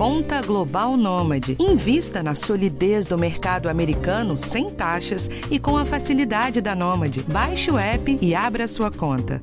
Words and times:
Conta 0.00 0.40
Global 0.40 0.96
Nômade. 0.96 1.58
Invista 1.60 2.22
na 2.22 2.34
solidez 2.34 3.04
do 3.04 3.18
mercado 3.18 3.68
americano 3.68 4.38
sem 4.38 4.70
taxas 4.70 5.28
e 5.50 5.58
com 5.58 5.76
a 5.76 5.84
facilidade 5.84 6.62
da 6.62 6.74
Nômade. 6.74 7.22
Baixe 7.24 7.70
o 7.70 7.78
app 7.78 8.18
e 8.18 8.34
abra 8.34 8.66
sua 8.66 8.90
conta. 8.90 9.38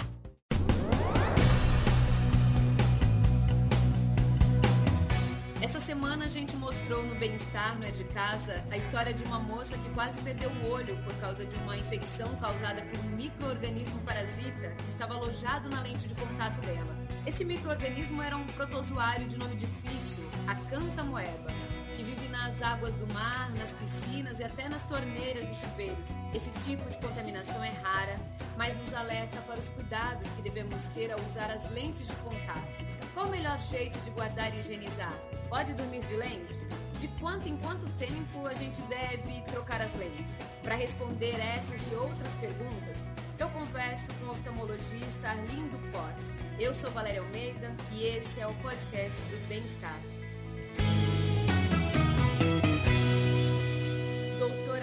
Essa 5.62 5.79
semana 5.79 6.25
a 6.25 6.28
gente 6.28 6.56
mostrou 6.56 7.03
no 7.03 7.13
Bem-Estar, 7.13 7.78
no 7.78 7.85
É 7.85 7.92
de 7.92 8.03
Casa, 8.05 8.63
a 8.71 8.78
história 8.78 9.13
de 9.13 9.24
uma 9.26 9.37
moça 9.37 9.78
que 9.78 9.89
quase 9.92 10.19
perdeu 10.21 10.49
o 10.49 10.71
olho 10.71 10.97
por 11.03 11.13
causa 11.17 11.46
de 11.46 11.55
uma 11.58 11.78
infecção 11.78 12.29
causada 12.42 12.81
por 12.81 12.99
um 13.01 13.15
microorganismo 13.15 13.99
parasita 14.03 14.74
que 14.76 14.89
estava 14.89 15.13
alojado 15.13 15.69
na 15.69 15.81
lente 15.81 16.08
de 16.08 16.16
contato 16.16 16.59
dela. 16.62 16.98
Esse 17.27 17.45
microorganismo 17.45 18.23
era 18.23 18.35
um 18.35 18.45
protozoário 18.45 19.27
de 19.27 19.38
nome 19.38 19.55
difícil, 19.55 20.23
a 20.48 20.55
cantamoeba, 20.70 21.52
que 21.95 22.04
vive 22.04 22.27
nas 22.30 22.62
águas 22.62 22.96
do 22.96 23.14
mar, 23.14 23.52
nas 23.52 23.74
piscinas 23.74 24.40
e 24.40 24.44
até 24.44 24.70
nas 24.70 24.84
torneiras 24.86 25.48
e 25.50 25.55
chuveiros. 25.55 26.08
Esse 26.34 26.50
tipo 26.66 26.90
de 26.90 26.98
contaminação 26.98 27.62
é 27.64 27.70
rara, 27.84 28.18
mas 28.55 28.76
nos 28.78 28.94
alerta 28.94 29.41
para 29.41 29.60
os 29.60 29.70
cuidados 29.70 30.32
que 30.32 30.41
devemos 30.41 30.84
ter 30.88 31.12
ao 31.12 31.20
usar 31.22 31.52
as 31.52 31.70
lentes 31.72 32.08
de 32.08 32.16
contato. 32.16 32.86
Qual 33.14 33.28
o 33.28 33.30
melhor 33.30 33.60
jeito 33.60 34.00
de 34.00 34.10
guardar 34.12 34.54
e 34.55 34.60
higienizar? 34.60 35.14
Pode 35.50 35.74
dormir 35.74 36.02
de 36.05 36.16
lente? 36.16 36.66
De 37.00 37.08
quanto 37.20 37.48
em 37.48 37.58
quanto 37.58 37.86
tempo 37.98 38.48
a 38.48 38.54
gente 38.54 38.82
deve 38.84 39.41
trocar 39.52 39.82
as 39.82 39.94
lentes? 39.96 40.32
Para 40.64 40.76
responder 40.76 41.40
essas 41.40 41.82
e 41.91 41.96
outras 41.96 42.32
perguntas, 42.40 43.05
eu 43.38 43.50
converso 43.50 44.08
com 44.20 44.27
o 44.27 44.32
oftalmologista 44.32 45.27
Arlindo 45.27 45.77
Portes. 45.91 46.32
Eu 46.60 46.74
sou 46.74 46.90
Valéria 46.90 47.22
Almeida 47.22 47.76
e 47.91 48.04
esse 48.04 48.40
é 48.40 48.48
o 48.48 48.54
podcast 48.55 49.20
do 49.22 49.48
Bem-Estar. 49.48 50.16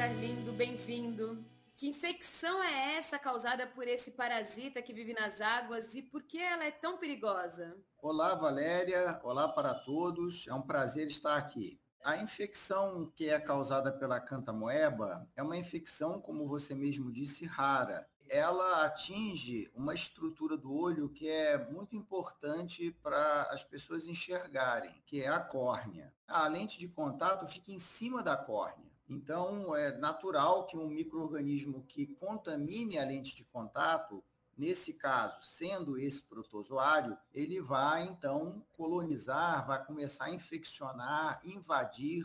Arlindo, 0.05 0.53
bem-vindo. 0.53 1.43
Que 1.75 1.89
infecção 1.89 2.63
é 2.63 2.97
essa 2.97 3.19
causada 3.19 3.67
por 3.67 3.89
esse 3.89 4.11
parasita 4.11 4.83
que 4.83 4.93
vive 4.93 5.15
nas 5.15 5.41
águas 5.41 5.95
e 5.95 6.03
por 6.03 6.23
que 6.23 6.39
ela 6.39 6.63
é 6.63 6.71
tão 6.71 6.99
perigosa? 6.99 7.75
Olá, 8.03 8.35
Valéria. 8.35 9.19
Olá 9.25 9.49
para 9.49 9.73
todos. 9.73 10.47
É 10.47 10.53
um 10.53 10.61
prazer 10.61 11.07
estar 11.07 11.39
aqui. 11.39 11.81
A 12.05 12.19
infecção 12.19 13.11
que 13.17 13.31
é 13.31 13.41
causada 13.41 13.91
pela 13.91 14.21
cantamoeba 14.21 15.27
é 15.35 15.43
uma 15.43 15.57
infecção, 15.57 16.21
como 16.21 16.47
você 16.47 16.75
mesmo 16.75 17.11
disse, 17.11 17.47
rara. 17.47 18.07
Ela 18.29 18.85
atinge 18.85 19.71
uma 19.75 19.95
estrutura 19.95 20.55
do 20.55 20.71
olho 20.71 21.09
que 21.09 21.31
é 21.31 21.57
muito 21.71 21.97
importante 21.97 22.95
para 23.03 23.45
as 23.45 23.65
pessoas 23.65 24.07
enxergarem, 24.07 25.03
que 25.07 25.23
é 25.23 25.29
a 25.29 25.41
córnea. 25.41 26.13
A 26.29 26.47
lente 26.47 26.79
de 26.79 26.89
contato 26.89 27.47
fica 27.47 27.73
em 27.73 27.79
cima 27.79 28.23
da 28.23 28.37
córnea. 28.37 28.94
Então, 29.09 29.75
é 29.77 29.97
natural 29.97 30.67
que 30.67 30.77
um 30.77 30.89
microorganismo 30.89 31.85
que 31.85 32.07
contamine 32.07 32.99
a 32.99 33.05
lente 33.05 33.37
de 33.37 33.45
contato, 33.45 34.25
nesse 34.57 34.95
caso, 34.95 35.43
sendo 35.43 35.99
esse 35.99 36.23
protozoário, 36.23 37.17
ele 37.33 37.61
vai 37.61 38.05
então 38.05 38.65
colonizar, 38.73 39.67
vai 39.67 39.85
começar 39.85 40.27
a 40.27 40.31
infeccionar, 40.31 41.41
invadir, 41.45 42.25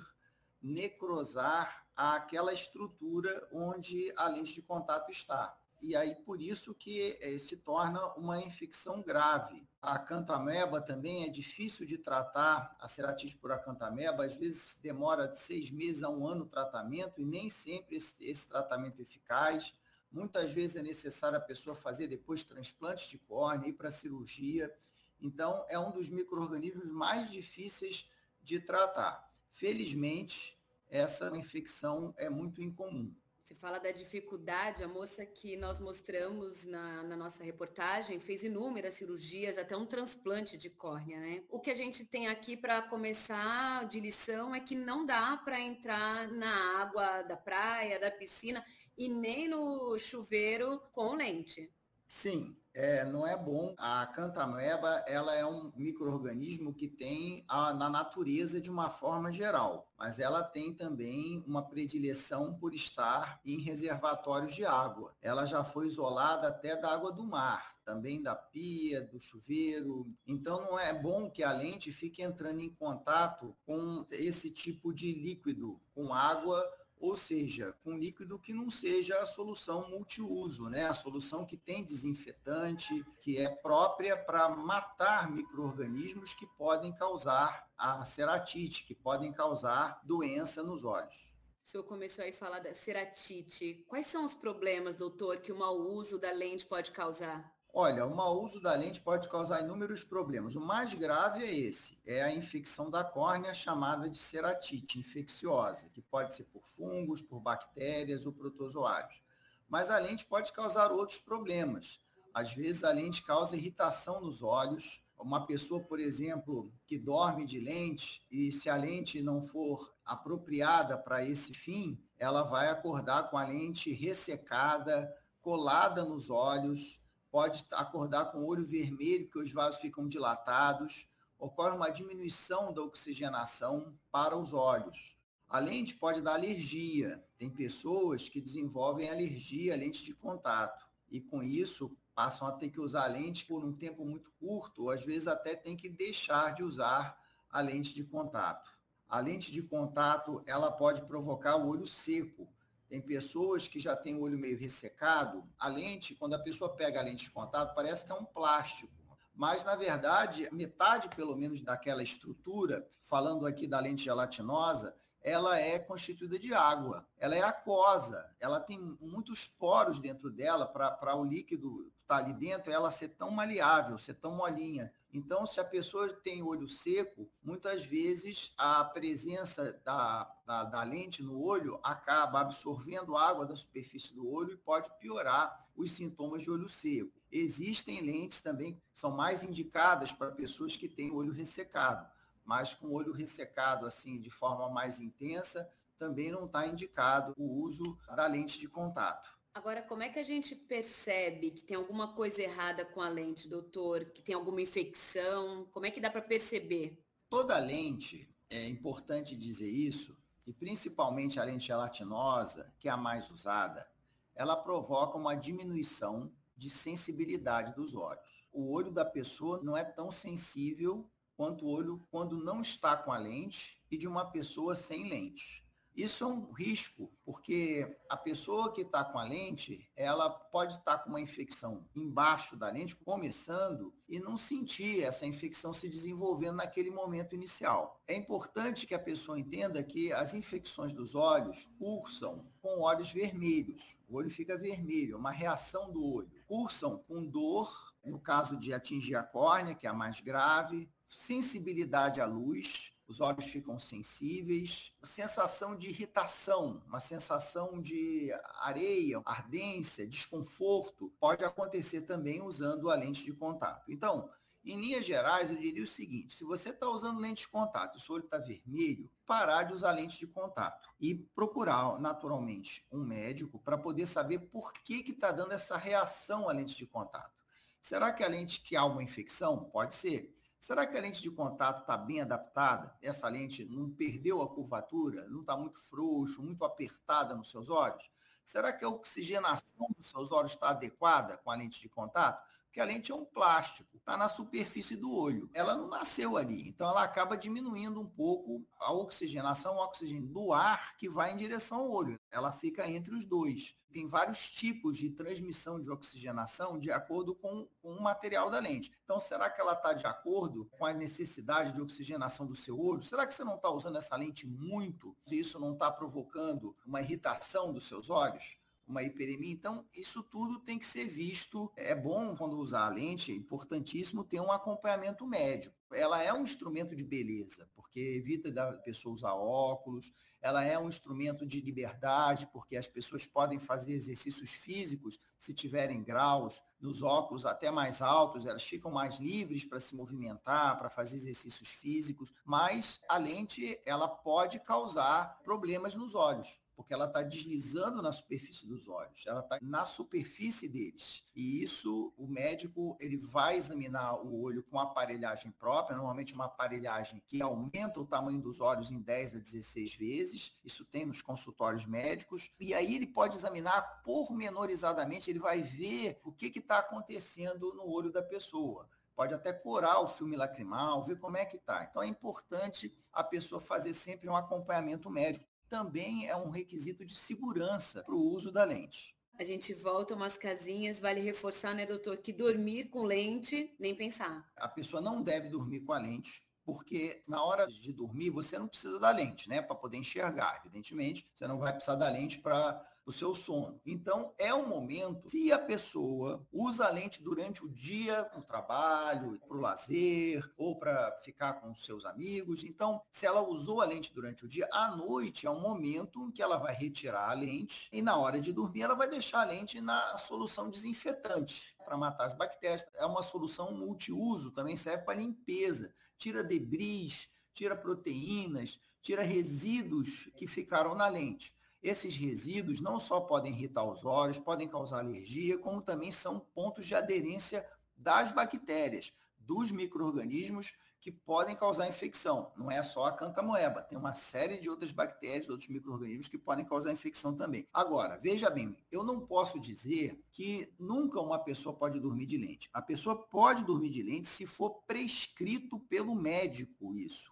necrosar 0.61 1.85
aquela 1.95 2.53
estrutura 2.53 3.45
onde 3.51 4.13
a 4.15 4.29
lente 4.29 4.53
de 4.53 4.61
contato 4.61 5.11
está 5.11 5.58
e 5.81 5.95
aí 5.95 6.15
por 6.15 6.41
isso 6.41 6.73
que 6.73 7.17
eh, 7.21 7.39
se 7.39 7.57
torna 7.57 8.13
uma 8.15 8.39
infecção 8.39 9.01
grave. 9.01 9.67
A 9.81 9.97
cantameba 9.97 10.81
também 10.81 11.25
é 11.25 11.29
difícil 11.29 11.85
de 11.85 11.97
tratar, 11.97 12.75
a 12.79 12.87
ceratite 12.87 13.37
por 13.37 13.51
acantameba, 13.51 14.25
às 14.25 14.35
vezes 14.35 14.77
demora 14.81 15.27
de 15.27 15.39
seis 15.39 15.71
meses 15.71 16.03
a 16.03 16.09
um 16.09 16.27
ano 16.27 16.43
o 16.43 16.49
tratamento 16.49 17.21
e 17.21 17.25
nem 17.25 17.49
sempre 17.49 17.95
esse, 17.95 18.15
esse 18.19 18.47
tratamento 18.47 18.99
é 18.99 19.03
eficaz. 19.03 19.73
Muitas 20.11 20.51
vezes 20.51 20.75
é 20.75 20.81
necessário 20.81 21.37
a 21.37 21.41
pessoa 21.41 21.75
fazer 21.75 22.07
depois 22.07 22.43
transplantes 22.43 23.07
de 23.09 23.17
córnea, 23.17 23.69
ir 23.69 23.73
para 23.73 23.91
cirurgia. 23.91 24.73
Então, 25.21 25.65
é 25.69 25.77
um 25.77 25.91
dos 25.91 26.09
micro-organismos 26.09 26.89
mais 26.89 27.29
difíceis 27.29 28.09
de 28.41 28.59
tratar. 28.59 29.29
Felizmente, 29.51 30.57
essa 30.89 31.35
infecção 31.37 32.13
é 32.17 32.29
muito 32.29 32.61
incomum. 32.61 33.13
Você 33.49 33.55
fala 33.55 33.79
da 33.79 33.89
dificuldade, 33.89 34.83
a 34.83 34.87
moça 34.87 35.25
que 35.25 35.57
nós 35.57 35.79
mostramos 35.79 36.67
na, 36.67 37.01
na, 37.01 37.17
nossa 37.17 37.43
reportagem 37.43 38.19
fez 38.19 38.43
inúmeras 38.43 38.93
cirurgias, 38.93 39.57
até 39.57 39.75
um 39.75 39.87
transplante 39.87 40.55
de 40.55 40.69
córnea, 40.69 41.19
né? 41.19 41.43
O 41.49 41.59
que 41.59 41.71
a 41.71 41.75
gente 41.75 42.05
tem 42.05 42.27
aqui 42.27 42.55
para 42.55 42.79
começar 42.83 43.87
de 43.87 43.99
lição 43.99 44.53
é 44.53 44.59
que 44.59 44.75
não 44.75 45.03
dá 45.03 45.35
para 45.35 45.59
entrar 45.59 46.31
na 46.31 46.79
água 46.79 47.23
da 47.23 47.35
praia, 47.35 47.99
da 47.99 48.11
piscina 48.11 48.63
e 48.95 49.09
nem 49.09 49.47
no 49.47 49.97
chuveiro 49.97 50.79
com 50.91 51.15
lente. 51.15 51.73
Sim, 52.05 52.55
é, 52.79 53.03
não 53.03 53.27
é 53.27 53.35
bom. 53.35 53.75
A 53.77 54.07
cantamoeba, 54.07 55.03
ela 55.05 55.35
é 55.35 55.45
um 55.45 55.69
microorganismo 55.75 56.73
que 56.73 56.87
tem 56.87 57.43
a, 57.45 57.73
na 57.73 57.89
natureza 57.89 58.61
de 58.61 58.71
uma 58.71 58.89
forma 58.89 59.33
geral, 59.33 59.91
mas 59.97 60.17
ela 60.17 60.41
tem 60.41 60.73
também 60.73 61.43
uma 61.45 61.61
predileção 61.61 62.53
por 62.53 62.73
estar 62.73 63.41
em 63.45 63.59
reservatórios 63.59 64.55
de 64.55 64.63
água. 64.63 65.13
Ela 65.21 65.45
já 65.45 65.61
foi 65.61 65.87
isolada 65.87 66.47
até 66.47 66.77
da 66.77 66.93
água 66.93 67.11
do 67.11 67.23
mar, 67.23 67.75
também 67.83 68.21
da 68.21 68.33
pia, 68.33 69.01
do 69.01 69.19
chuveiro. 69.19 70.07
Então 70.25 70.61
não 70.61 70.79
é 70.79 70.93
bom 70.93 71.29
que 71.29 71.43
a 71.43 71.51
lente 71.51 71.91
fique 71.91 72.21
entrando 72.21 72.61
em 72.61 72.69
contato 72.69 73.53
com 73.65 74.05
esse 74.09 74.49
tipo 74.49 74.93
de 74.93 75.13
líquido, 75.13 75.81
com 75.93 76.13
água 76.13 76.65
ou 76.99 77.15
seja, 77.15 77.73
com 77.81 77.97
líquido 77.97 78.37
que 78.37 78.53
não 78.53 78.69
seja 78.69 79.17
a 79.19 79.25
solução 79.25 79.89
multiuso, 79.89 80.69
né? 80.69 80.85
A 80.85 80.93
solução 80.93 81.45
que 81.45 81.55
tem 81.55 81.83
desinfetante, 81.83 83.05
que 83.21 83.37
é 83.37 83.49
própria 83.49 84.17
para 84.17 84.49
matar 84.49 85.31
micro-organismos 85.31 86.33
que 86.33 86.45
podem 86.45 86.93
causar 86.93 87.69
a 87.77 88.03
ceratite, 88.03 88.85
que 88.85 88.93
podem 88.93 89.31
causar 89.31 90.01
doença 90.03 90.61
nos 90.61 90.83
olhos. 90.83 91.29
O 91.63 91.67
senhor 91.69 91.83
começou 91.83 92.23
aí 92.23 92.31
a 92.31 92.33
falar 92.33 92.59
da 92.59 92.73
ceratite. 92.73 93.85
Quais 93.87 94.07
são 94.07 94.25
os 94.25 94.33
problemas, 94.33 94.97
doutor, 94.97 95.37
que 95.37 95.51
o 95.51 95.57
mau 95.57 95.77
uso 95.77 96.19
da 96.19 96.31
lente 96.31 96.65
pode 96.65 96.91
causar? 96.91 97.58
Olha, 97.71 98.03
o 98.03 98.15
mau 98.15 98.43
uso 98.43 98.59
da 98.59 98.73
lente 98.73 98.99
pode 98.99 99.29
causar 99.29 99.61
inúmeros 99.61 100.03
problemas. 100.03 100.55
O 100.55 100.59
mais 100.59 100.93
grave 100.95 101.43
é 101.43 101.55
esse, 101.55 101.99
é 102.03 102.23
a 102.23 102.33
infecção 102.33 102.89
da 102.89 103.03
córnea 103.03 103.53
chamada 103.53 104.09
de 104.09 104.17
ceratite 104.17 104.99
infecciosa, 104.99 105.87
que 105.89 106.01
pode 106.01 106.33
ser 106.33 106.45
por 106.45 106.65
fungos, 106.75 107.21
por 107.21 107.39
bactérias 107.39 108.25
ou 108.25 108.33
protozoários. 108.33 109.21
Mas 109.67 109.91
a 109.91 109.99
lente 109.99 110.25
pode 110.25 110.51
causar 110.51 110.91
outros 110.91 111.19
problemas. 111.19 111.99
Às 112.33 112.53
vezes 112.53 112.83
a 112.83 112.91
lente 112.91 113.21
causa 113.23 113.55
irritação 113.55 114.19
nos 114.19 114.41
olhos. 114.41 115.03
Uma 115.17 115.45
pessoa, 115.45 115.83
por 115.83 115.99
exemplo, 115.99 116.73
que 116.87 116.97
dorme 116.97 117.45
de 117.45 117.59
lente 117.59 118.25
e 118.31 118.51
se 118.51 118.67
a 118.69 118.75
lente 118.75 119.21
não 119.21 119.43
for 119.43 119.93
apropriada 120.03 120.97
para 120.97 121.23
esse 121.23 121.53
fim, 121.53 122.01
ela 122.17 122.41
vai 122.43 122.67
acordar 122.69 123.29
com 123.29 123.37
a 123.37 123.45
lente 123.45 123.91
ressecada, 123.93 125.13
colada 125.39 126.03
nos 126.03 126.29
olhos, 126.29 126.98
pode 127.31 127.65
acordar 127.71 128.31
com 128.31 128.39
o 128.39 128.47
olho 128.47 128.65
vermelho, 128.65 129.25
porque 129.25 129.39
os 129.39 129.51
vasos 129.51 129.79
ficam 129.79 130.07
dilatados, 130.07 131.07
ocorre 131.37 131.75
uma 131.75 131.89
diminuição 131.89 132.73
da 132.73 132.81
oxigenação 132.81 133.97
para 134.11 134.37
os 134.37 134.53
olhos. 134.53 135.15
A 135.47 135.59
lente 135.59 135.95
pode 135.95 136.21
dar 136.21 136.33
alergia. 136.33 137.23
Tem 137.37 137.49
pessoas 137.49 138.29
que 138.29 138.41
desenvolvem 138.41 139.09
alergia 139.09 139.73
à 139.73 139.77
lente 139.77 140.03
de 140.03 140.13
contato 140.13 140.87
e 141.09 141.19
com 141.19 141.41
isso 141.41 141.95
passam 142.13 142.47
a 142.47 142.51
ter 142.51 142.69
que 142.69 142.79
usar 142.79 143.05
a 143.05 143.07
lente 143.07 143.45
por 143.45 143.63
um 143.63 143.73
tempo 143.73 144.05
muito 144.05 144.29
curto, 144.39 144.83
ou 144.83 144.91
às 144.91 145.03
vezes 145.03 145.27
até 145.27 145.55
tem 145.55 145.75
que 145.75 145.89
deixar 145.89 146.53
de 146.53 146.63
usar 146.63 147.17
a 147.49 147.61
lente 147.61 147.95
de 147.95 148.03
contato. 148.03 148.69
A 149.07 149.19
lente 149.19 149.51
de 149.51 149.63
contato, 149.63 150.43
ela 150.45 150.69
pode 150.69 151.01
provocar 151.03 151.55
o 151.55 151.67
olho 151.67 151.87
seco, 151.87 152.47
tem 152.89 152.99
pessoas 152.99 153.67
que 153.67 153.79
já 153.79 153.95
têm 153.95 154.15
o 154.15 154.21
olho 154.21 154.37
meio 154.37 154.57
ressecado. 154.57 155.43
A 155.59 155.67
lente, 155.67 156.15
quando 156.15 156.33
a 156.33 156.39
pessoa 156.39 156.75
pega 156.75 156.99
a 156.99 157.03
lente 157.03 157.25
de 157.25 157.31
contato, 157.31 157.75
parece 157.75 158.03
que 158.03 158.11
é 158.11 158.15
um 158.15 158.25
plástico. 158.25 158.91
Mas, 159.35 159.63
na 159.63 159.75
verdade, 159.75 160.49
metade, 160.51 161.07
pelo 161.15 161.35
menos, 161.35 161.61
daquela 161.61 162.01
estrutura, 162.01 162.85
falando 163.03 163.45
aqui 163.45 163.67
da 163.67 163.79
lente 163.79 164.03
gelatinosa, 164.03 164.95
ela 165.21 165.59
é 165.59 165.77
constituída 165.77 166.39
de 166.39 166.53
água. 166.53 167.05
Ela 167.17 167.35
é 167.35 167.43
aquosa. 167.43 168.25
Ela 168.39 168.59
tem 168.59 168.79
muitos 168.99 169.47
poros 169.47 169.99
dentro 169.99 170.31
dela 170.31 170.65
para 170.65 171.15
o 171.15 171.23
líquido 171.23 171.91
estar 172.01 172.17
tá 172.17 172.25
ali 172.25 172.33
dentro, 172.33 172.71
ela 172.71 172.89
ser 172.89 173.09
tão 173.09 173.29
maleável, 173.29 173.97
ser 173.99 174.15
tão 174.15 174.35
molinha. 174.35 174.91
Então, 175.11 175.47
se 175.47 175.59
a 175.59 175.63
pessoa 175.63 176.13
tem 176.13 176.43
olho 176.43 176.67
seco, 176.67 177.29
muitas 177.43 177.83
vezes 177.83 178.53
a 178.57 178.83
presença 178.83 179.79
da, 179.83 180.31
da, 180.45 180.63
da, 180.65 180.83
lente 180.83 181.23
no 181.23 181.41
olho 181.41 181.79
acaba 181.83 182.41
absorvendo 182.41 183.17
água 183.17 183.45
da 183.45 183.55
superfície 183.55 184.13
do 184.13 184.29
olho 184.29 184.53
e 184.53 184.57
pode 184.57 184.89
piorar 184.99 185.67
os 185.75 185.91
sintomas 185.91 186.43
de 186.43 186.51
olho 186.51 186.69
seco. 186.69 187.11
Existem 187.31 188.01
lentes 188.01 188.41
também 188.41 188.73
que 188.73 188.81
são 188.93 189.11
mais 189.11 189.43
indicadas 189.43 190.11
para 190.11 190.31
pessoas 190.31 190.75
que 190.75 190.87
têm 190.87 191.11
olho 191.11 191.31
ressecado 191.31 192.07
mas 192.49 192.73
com 192.73 192.91
olho 192.91 193.13
ressecado 193.13 193.85
assim 193.85 194.19
de 194.19 194.31
forma 194.31 194.67
mais 194.71 194.99
intensa, 194.99 195.69
também 195.99 196.31
não 196.31 196.45
está 196.45 196.65
indicado 196.65 197.31
o 197.37 197.61
uso 197.61 197.95
da 198.15 198.25
lente 198.25 198.57
de 198.57 198.67
contato. 198.67 199.38
Agora, 199.53 199.81
como 199.81 200.03
é 200.03 200.09
que 200.09 200.19
a 200.19 200.23
gente 200.23 200.55
percebe 200.55 201.51
que 201.51 201.63
tem 201.63 201.75
alguma 201.75 202.13
coisa 202.13 202.41
errada 202.41 202.85
com 202.85 203.01
a 203.01 203.09
lente, 203.09 203.47
doutor? 203.47 204.05
Que 204.05 204.21
tem 204.21 204.35
alguma 204.35 204.61
infecção? 204.61 205.65
Como 205.71 205.85
é 205.85 205.91
que 205.91 205.99
dá 205.99 206.09
para 206.09 206.21
perceber? 206.21 207.03
Toda 207.29 207.57
lente, 207.57 208.29
é 208.49 208.67
importante 208.67 209.35
dizer 209.35 209.69
isso, 209.69 210.17
e 210.45 210.53
principalmente 210.53 211.39
a 211.39 211.43
lente 211.43 211.67
gelatinosa, 211.67 212.73
que 212.79 212.87
é 212.87 212.91
a 212.91 212.97
mais 212.97 213.29
usada, 213.29 213.87
ela 214.35 214.55
provoca 214.55 215.17
uma 215.17 215.35
diminuição 215.35 216.31
de 216.55 216.69
sensibilidade 216.69 217.73
dos 217.75 217.93
olhos. 217.95 218.47
O 218.51 218.71
olho 218.71 218.91
da 218.91 219.05
pessoa 219.05 219.61
não 219.61 219.75
é 219.75 219.83
tão 219.83 220.09
sensível 220.11 221.09
quanto 221.35 221.65
o 221.65 221.69
olho 221.69 222.05
quando 222.09 222.37
não 222.37 222.61
está 222.61 222.97
com 222.97 223.11
a 223.11 223.17
lente 223.17 223.81
e 223.91 223.97
de 223.97 224.07
uma 224.07 224.25
pessoa 224.25 224.75
sem 224.75 225.07
lente. 225.07 225.63
Isso 225.95 226.23
é 226.23 226.27
um 226.27 226.51
risco, 226.51 227.11
porque 227.25 227.97
a 228.09 228.15
pessoa 228.15 228.71
que 228.71 228.81
está 228.81 229.03
com 229.03 229.19
a 229.19 229.23
lente, 229.23 229.89
ela 229.95 230.29
pode 230.29 230.73
estar 230.73 230.97
tá 230.97 231.03
com 231.03 231.09
uma 231.09 231.19
infecção 231.19 231.85
embaixo 231.95 232.55
da 232.55 232.69
lente, 232.69 232.95
começando, 232.95 233.93
e 234.07 234.19
não 234.19 234.37
sentir 234.37 235.03
essa 235.03 235.25
infecção 235.25 235.73
se 235.73 235.89
desenvolvendo 235.89 236.55
naquele 236.55 236.89
momento 236.89 237.35
inicial. 237.35 238.01
É 238.07 238.15
importante 238.15 238.87
que 238.87 238.95
a 238.95 238.99
pessoa 238.99 239.39
entenda 239.39 239.83
que 239.83 240.11
as 240.13 240.33
infecções 240.33 240.93
dos 240.93 241.15
olhos 241.15 241.69
cursam 241.77 242.45
com 242.61 242.79
olhos 242.79 243.11
vermelhos. 243.11 243.97
O 244.07 244.15
olho 244.15 244.29
fica 244.29 244.57
vermelho, 244.57 245.15
é 245.15 245.17
uma 245.17 245.31
reação 245.31 245.91
do 245.91 246.03
olho. 246.03 246.31
Cursam 246.47 246.97
com 247.07 247.25
dor, 247.25 247.93
no 248.03 248.19
caso 248.19 248.57
de 248.57 248.73
atingir 248.73 249.15
a 249.15 249.23
córnea, 249.23 249.75
que 249.75 249.85
é 249.85 249.89
a 249.89 249.93
mais 249.93 250.19
grave, 250.19 250.89
sensibilidade 251.09 252.21
à 252.21 252.25
luz, 252.25 252.93
os 253.09 253.19
olhos 253.19 253.45
ficam 253.45 253.79
sensíveis, 253.79 254.93
sensação 255.01 255.75
de 255.75 255.87
irritação, 255.87 256.83
uma 256.85 256.99
sensação 256.99 257.81
de 257.81 258.29
areia, 258.61 259.19
ardência, 259.25 260.07
desconforto, 260.07 261.11
pode 261.19 261.43
acontecer 261.43 262.01
também 262.01 262.39
usando 262.39 262.91
a 262.91 262.95
lente 262.95 263.25
de 263.25 263.33
contato. 263.33 263.91
Então, 263.91 264.29
em 264.63 264.79
linhas 264.79 265.07
gerais, 265.07 265.49
eu 265.49 265.57
diria 265.57 265.83
o 265.83 265.87
seguinte: 265.87 266.35
se 266.35 266.43
você 266.43 266.69
está 266.69 266.87
usando 266.87 267.19
lente 267.19 267.41
de 267.41 267.47
contato 267.47 267.95
o 267.95 267.99
seu 267.99 268.13
olho 268.13 268.25
está 268.25 268.37
vermelho, 268.37 269.09
parar 269.25 269.63
de 269.63 269.73
usar 269.73 269.91
lente 269.91 270.19
de 270.19 270.27
contato 270.27 270.93
e 270.99 271.15
procurar 271.15 271.99
naturalmente 271.99 272.85
um 272.91 273.03
médico 273.03 273.57
para 273.57 273.77
poder 273.77 274.05
saber 274.05 274.37
por 274.51 274.71
que 274.71 275.03
está 275.09 275.31
dando 275.31 275.53
essa 275.53 275.77
reação 275.77 276.47
à 276.47 276.51
lente 276.51 276.75
de 276.75 276.85
contato. 276.85 277.33
Será 277.81 278.13
que 278.13 278.23
a 278.23 278.27
lente 278.27 278.61
que 278.61 278.75
há 278.75 278.85
uma 278.85 279.01
infecção? 279.01 279.63
Pode 279.71 279.95
ser. 279.95 280.38
Será 280.59 280.85
que 280.85 280.97
a 280.97 281.01
lente 281.01 281.21
de 281.21 281.31
contato 281.31 281.81
está 281.81 281.95
bem 281.95 282.19
adaptada? 282.19 282.93
Essa 283.01 283.29
lente 283.29 283.63
não 283.65 283.89
perdeu 283.89 284.41
a 284.41 284.47
curvatura? 284.47 285.25
Não 285.29 285.39
está 285.39 285.55
muito 285.55 285.79
frouxo, 285.79 286.43
muito 286.43 286.65
apertada 286.65 287.33
nos 287.33 287.49
seus 287.49 287.69
olhos? 287.69 288.11
Será 288.43 288.73
que 288.73 288.83
a 288.83 288.89
oxigenação 288.89 289.87
dos 289.95 290.09
seus 290.09 290.31
olhos 290.31 290.51
está 290.51 290.69
adequada 290.69 291.37
com 291.37 291.49
a 291.49 291.55
lente 291.55 291.79
de 291.79 291.87
contato? 291.87 292.45
Porque 292.65 292.81
a 292.81 292.85
lente 292.85 293.11
é 293.11 293.15
um 293.15 293.25
plástico, 293.25 293.97
está 293.97 294.17
na 294.17 294.27
superfície 294.27 294.95
do 294.95 295.15
olho. 295.15 295.49
Ela 295.53 295.75
não 295.75 295.87
nasceu 295.87 296.35
ali, 296.35 296.67
então 296.67 296.87
ela 296.87 297.03
acaba 297.03 297.37
diminuindo 297.37 297.99
um 297.99 298.07
pouco 298.07 298.63
a 298.79 298.91
oxigenação, 298.91 299.75
o 299.75 299.83
oxigênio 299.83 300.27
do 300.27 300.53
ar 300.53 300.95
que 300.97 301.09
vai 301.09 301.31
em 301.33 301.37
direção 301.37 301.79
ao 301.79 301.89
olho. 301.89 302.18
Ela 302.31 302.51
fica 302.51 302.87
entre 302.87 303.15
os 303.15 303.25
dois. 303.25 303.75
Tem 303.91 304.05
vários 304.05 304.51
tipos 304.51 304.97
de 304.97 305.09
transmissão 305.09 305.79
de 305.79 305.89
oxigenação 305.89 306.77
de 306.77 306.91
acordo 306.91 307.33
com, 307.33 307.67
com 307.81 307.93
o 307.93 308.01
material 308.01 308.49
da 308.49 308.59
lente. 308.59 308.91
Então, 309.03 309.19
será 309.19 309.49
que 309.49 309.59
ela 309.59 309.73
está 309.73 309.93
de 309.93 310.05
acordo 310.05 310.65
com 310.65 310.85
a 310.85 310.93
necessidade 310.93 311.73
de 311.73 311.81
oxigenação 311.81 312.45
do 312.45 312.55
seu 312.55 312.79
olho? 312.79 313.01
Será 313.01 313.25
que 313.25 313.33
você 313.33 313.43
não 313.43 313.55
está 313.55 313.71
usando 313.71 313.97
essa 313.97 314.15
lente 314.15 314.45
muito 314.45 315.15
e 315.25 315.39
isso 315.39 315.59
não 315.59 315.73
está 315.73 315.91
provocando 315.91 316.75
uma 316.85 317.01
irritação 317.01 317.73
dos 317.73 317.87
seus 317.87 318.11
olhos? 318.11 318.58
Uma 318.89 319.03
hiperemia. 319.03 319.53
Então, 319.53 319.85
isso 319.95 320.23
tudo 320.23 320.59
tem 320.59 320.79
que 320.79 320.85
ser 320.85 321.05
visto. 321.05 321.71
É 321.75 321.93
bom, 321.93 322.35
quando 322.35 322.57
usar 322.57 322.87
a 322.87 322.89
lente, 322.89 323.31
é 323.31 323.35
importantíssimo 323.35 324.23
ter 324.23 324.41
um 324.41 324.51
acompanhamento 324.51 325.27
médico. 325.27 325.75
Ela 325.91 326.23
é 326.23 326.33
um 326.33 326.41
instrumento 326.41 326.95
de 326.95 327.03
beleza, 327.03 327.69
porque 327.75 327.99
evita 327.99 328.51
da 328.51 328.73
pessoa 328.73 329.13
usar 329.13 329.33
óculos. 329.33 330.11
Ela 330.41 330.63
é 330.63 330.77
um 330.79 330.89
instrumento 330.89 331.45
de 331.45 331.61
liberdade, 331.61 332.47
porque 332.51 332.77
as 332.77 332.87
pessoas 332.87 333.25
podem 333.25 333.59
fazer 333.59 333.93
exercícios 333.93 334.51
físicos 334.51 335.19
se 335.37 335.53
tiverem 335.53 336.03
graus 336.03 336.61
nos 336.79 337.01
óculos 337.01 337.45
até 337.45 337.69
mais 337.69 338.01
altos, 338.01 338.45
elas 338.45 338.63
ficam 338.63 338.89
mais 338.89 339.19
livres 339.19 339.65
para 339.65 339.81
se 339.81 339.95
movimentar, 339.95 340.77
para 340.79 340.89
fazer 340.89 341.17
exercícios 341.17 341.67
físicos, 341.67 342.33
mas 342.45 343.01
a 343.09 343.17
lente 343.17 343.77
ela 343.85 344.07
pode 344.07 344.59
causar 344.61 345.41
problemas 345.43 345.93
nos 345.93 346.15
olhos 346.15 346.59
porque 346.79 346.93
ela 346.93 347.07
está 347.07 347.21
deslizando 347.21 348.01
na 348.01 348.09
superfície 348.09 348.65
dos 348.65 348.87
olhos, 348.87 349.25
ela 349.27 349.41
está 349.41 349.59
na 349.61 349.83
superfície 349.83 350.65
deles. 350.65 351.21
E 351.35 351.61
isso, 351.61 352.13
o 352.15 352.25
médico, 352.25 352.95
ele 353.01 353.17
vai 353.17 353.57
examinar 353.57 354.15
o 354.25 354.41
olho 354.41 354.63
com 354.63 354.79
aparelhagem 354.79 355.51
própria, 355.51 355.97
normalmente 355.97 356.33
uma 356.33 356.45
aparelhagem 356.45 357.21
que 357.27 357.41
aumenta 357.41 357.99
o 357.99 358.05
tamanho 358.05 358.39
dos 358.39 358.61
olhos 358.61 358.91
em 358.91 359.01
10 359.01 359.35
a 359.35 359.39
16 359.39 359.95
vezes, 359.95 360.57
isso 360.63 360.85
tem 360.85 361.05
nos 361.05 361.21
consultórios 361.21 361.85
médicos, 361.85 362.49
e 362.57 362.73
aí 362.73 362.95
ele 362.95 363.07
pode 363.07 363.35
examinar 363.35 364.01
pormenorizadamente, 364.01 365.29
ele 365.29 365.39
vai 365.39 365.61
ver 365.61 366.21
o 366.23 366.31
que 366.31 366.47
está 366.59 366.79
acontecendo 366.79 367.73
no 367.73 367.89
olho 367.89 368.09
da 368.09 368.23
pessoa 368.23 368.87
pode 369.19 369.33
até 369.33 369.51
curar 369.51 369.99
o 369.99 370.07
filme 370.07 370.37
lacrimal, 370.37 371.03
ver 371.03 371.19
como 371.19 371.35
é 371.35 371.43
que 371.43 371.57
está. 371.57 371.83
Então 371.83 372.01
é 372.01 372.07
importante 372.07 372.97
a 373.11 373.21
pessoa 373.21 373.59
fazer 373.59 373.93
sempre 373.93 374.29
um 374.29 374.35
acompanhamento 374.35 375.09
médico 375.09 375.45
também 375.69 376.27
é 376.27 376.35
um 376.35 376.49
requisito 376.49 377.05
de 377.05 377.15
segurança 377.15 378.03
para 378.03 378.15
o 378.15 378.31
uso 378.31 378.51
da 378.51 378.63
lente. 378.63 379.15
A 379.37 379.43
gente 379.45 379.73
volta 379.73 380.15
umas 380.15 380.37
casinhas, 380.37 380.99
vale 380.99 381.21
reforçar, 381.21 381.73
né, 381.73 381.85
doutor, 381.85 382.17
que 382.17 382.33
dormir 382.33 382.89
com 382.89 383.03
lente, 383.03 383.73
nem 383.79 383.95
pensar. 383.95 384.51
A 384.57 384.67
pessoa 384.67 385.01
não 385.01 385.21
deve 385.21 385.47
dormir 385.47 385.79
com 385.81 385.93
a 385.93 385.97
lente, 385.97 386.43
porque 386.65 387.23
na 387.25 387.41
hora 387.41 387.65
de 387.65 387.93
dormir 387.93 388.31
você 388.31 388.59
não 388.59 388.67
precisa 388.67 388.99
da 388.99 389.11
lente, 389.11 389.47
né, 389.47 389.61
para 389.61 389.75
poder 389.75 389.97
enxergar, 389.97 390.59
evidentemente. 390.59 391.25
Você 391.33 391.47
não 391.47 391.57
vai 391.57 391.71
precisar 391.71 391.95
da 391.95 392.09
lente 392.09 392.39
para 392.39 392.85
o 393.09 393.13
seu 393.13 393.33
sono. 393.33 393.81
Então, 393.85 394.33
é 394.37 394.53
um 394.53 394.67
momento, 394.67 395.29
se 395.29 395.51
a 395.51 395.57
pessoa 395.57 396.45
usa 396.51 396.85
a 396.85 396.91
lente 396.91 397.23
durante 397.23 397.65
o 397.65 397.69
dia, 397.69 398.29
no 398.35 398.43
trabalho, 398.43 399.39
para 399.47 399.57
o 399.57 399.59
lazer, 399.59 400.47
ou 400.55 400.77
para 400.77 401.11
ficar 401.23 401.53
com 401.53 401.73
seus 401.73 402.05
amigos. 402.05 402.63
Então, 402.63 403.01
se 403.11 403.25
ela 403.25 403.41
usou 403.41 403.81
a 403.81 403.85
lente 403.85 404.13
durante 404.13 404.45
o 404.45 404.47
dia, 404.47 404.69
à 404.71 404.95
noite 404.95 405.47
é 405.47 405.49
um 405.49 405.59
momento 405.59 406.23
em 406.23 406.31
que 406.31 406.41
ela 406.41 406.57
vai 406.57 406.73
retirar 406.73 407.29
a 407.29 407.33
lente 407.33 407.89
e 407.91 408.01
na 408.01 408.15
hora 408.17 408.39
de 408.39 408.53
dormir 408.53 408.83
ela 408.83 408.95
vai 408.95 409.09
deixar 409.09 409.41
a 409.41 409.45
lente 409.45 409.81
na 409.81 410.15
solução 410.17 410.69
desinfetante 410.69 411.75
para 411.83 411.97
matar 411.97 412.27
as 412.27 412.37
bactérias. 412.37 412.85
É 412.95 413.05
uma 413.05 413.23
solução 413.23 413.73
multiuso, 413.73 414.51
também 414.51 414.77
serve 414.77 415.03
para 415.03 415.19
limpeza, 415.19 415.91
tira 416.17 416.43
debris, 416.43 417.27
tira 417.53 417.75
proteínas, 417.75 418.79
tira 419.01 419.23
resíduos 419.23 420.29
que 420.35 420.45
ficaram 420.45 420.93
na 420.93 421.07
lente. 421.07 421.57
Esses 421.81 422.15
resíduos 422.15 422.81
não 422.81 422.99
só 422.99 423.21
podem 423.21 423.53
irritar 423.53 423.83
os 423.83 424.03
olhos, 424.03 424.37
podem 424.37 424.67
causar 424.67 424.99
alergia, 424.99 425.57
como 425.57 425.81
também 425.81 426.11
são 426.11 426.39
pontos 426.39 426.85
de 426.85 426.95
aderência 426.95 427.65
das 427.95 428.31
bactérias, 428.31 429.13
dos 429.37 429.71
micro-organismos 429.71 430.73
que 430.99 431.11
podem 431.11 431.55
causar 431.55 431.87
infecção. 431.87 432.51
Não 432.57 432.69
é 432.69 432.83
só 432.83 433.05
a 433.05 433.11
cantamoeba, 433.11 433.81
tem 433.81 433.97
uma 433.97 434.13
série 434.13 434.59
de 434.59 434.69
outras 434.69 434.91
bactérias, 434.91 435.49
outros 435.49 435.69
micro-organismos 435.69 436.27
que 436.27 436.37
podem 436.37 436.65
causar 436.65 436.91
infecção 436.91 437.33
também. 437.33 437.67
Agora, 437.73 438.17
veja 438.17 438.49
bem, 438.49 438.75
eu 438.91 439.03
não 439.03 439.25
posso 439.25 439.59
dizer 439.59 440.21
que 440.31 440.73
nunca 440.77 441.21
uma 441.21 441.39
pessoa 441.39 441.73
pode 441.73 441.99
dormir 441.99 442.25
de 442.25 442.37
lente. 442.37 442.69
A 442.73 442.81
pessoa 442.81 443.15
pode 443.15 443.63
dormir 443.63 443.89
de 443.89 444.03
lente 444.03 444.27
se 444.27 444.45
for 444.45 444.81
prescrito 444.85 445.79
pelo 445.79 446.13
médico 446.13 446.93
isso. 446.93 447.31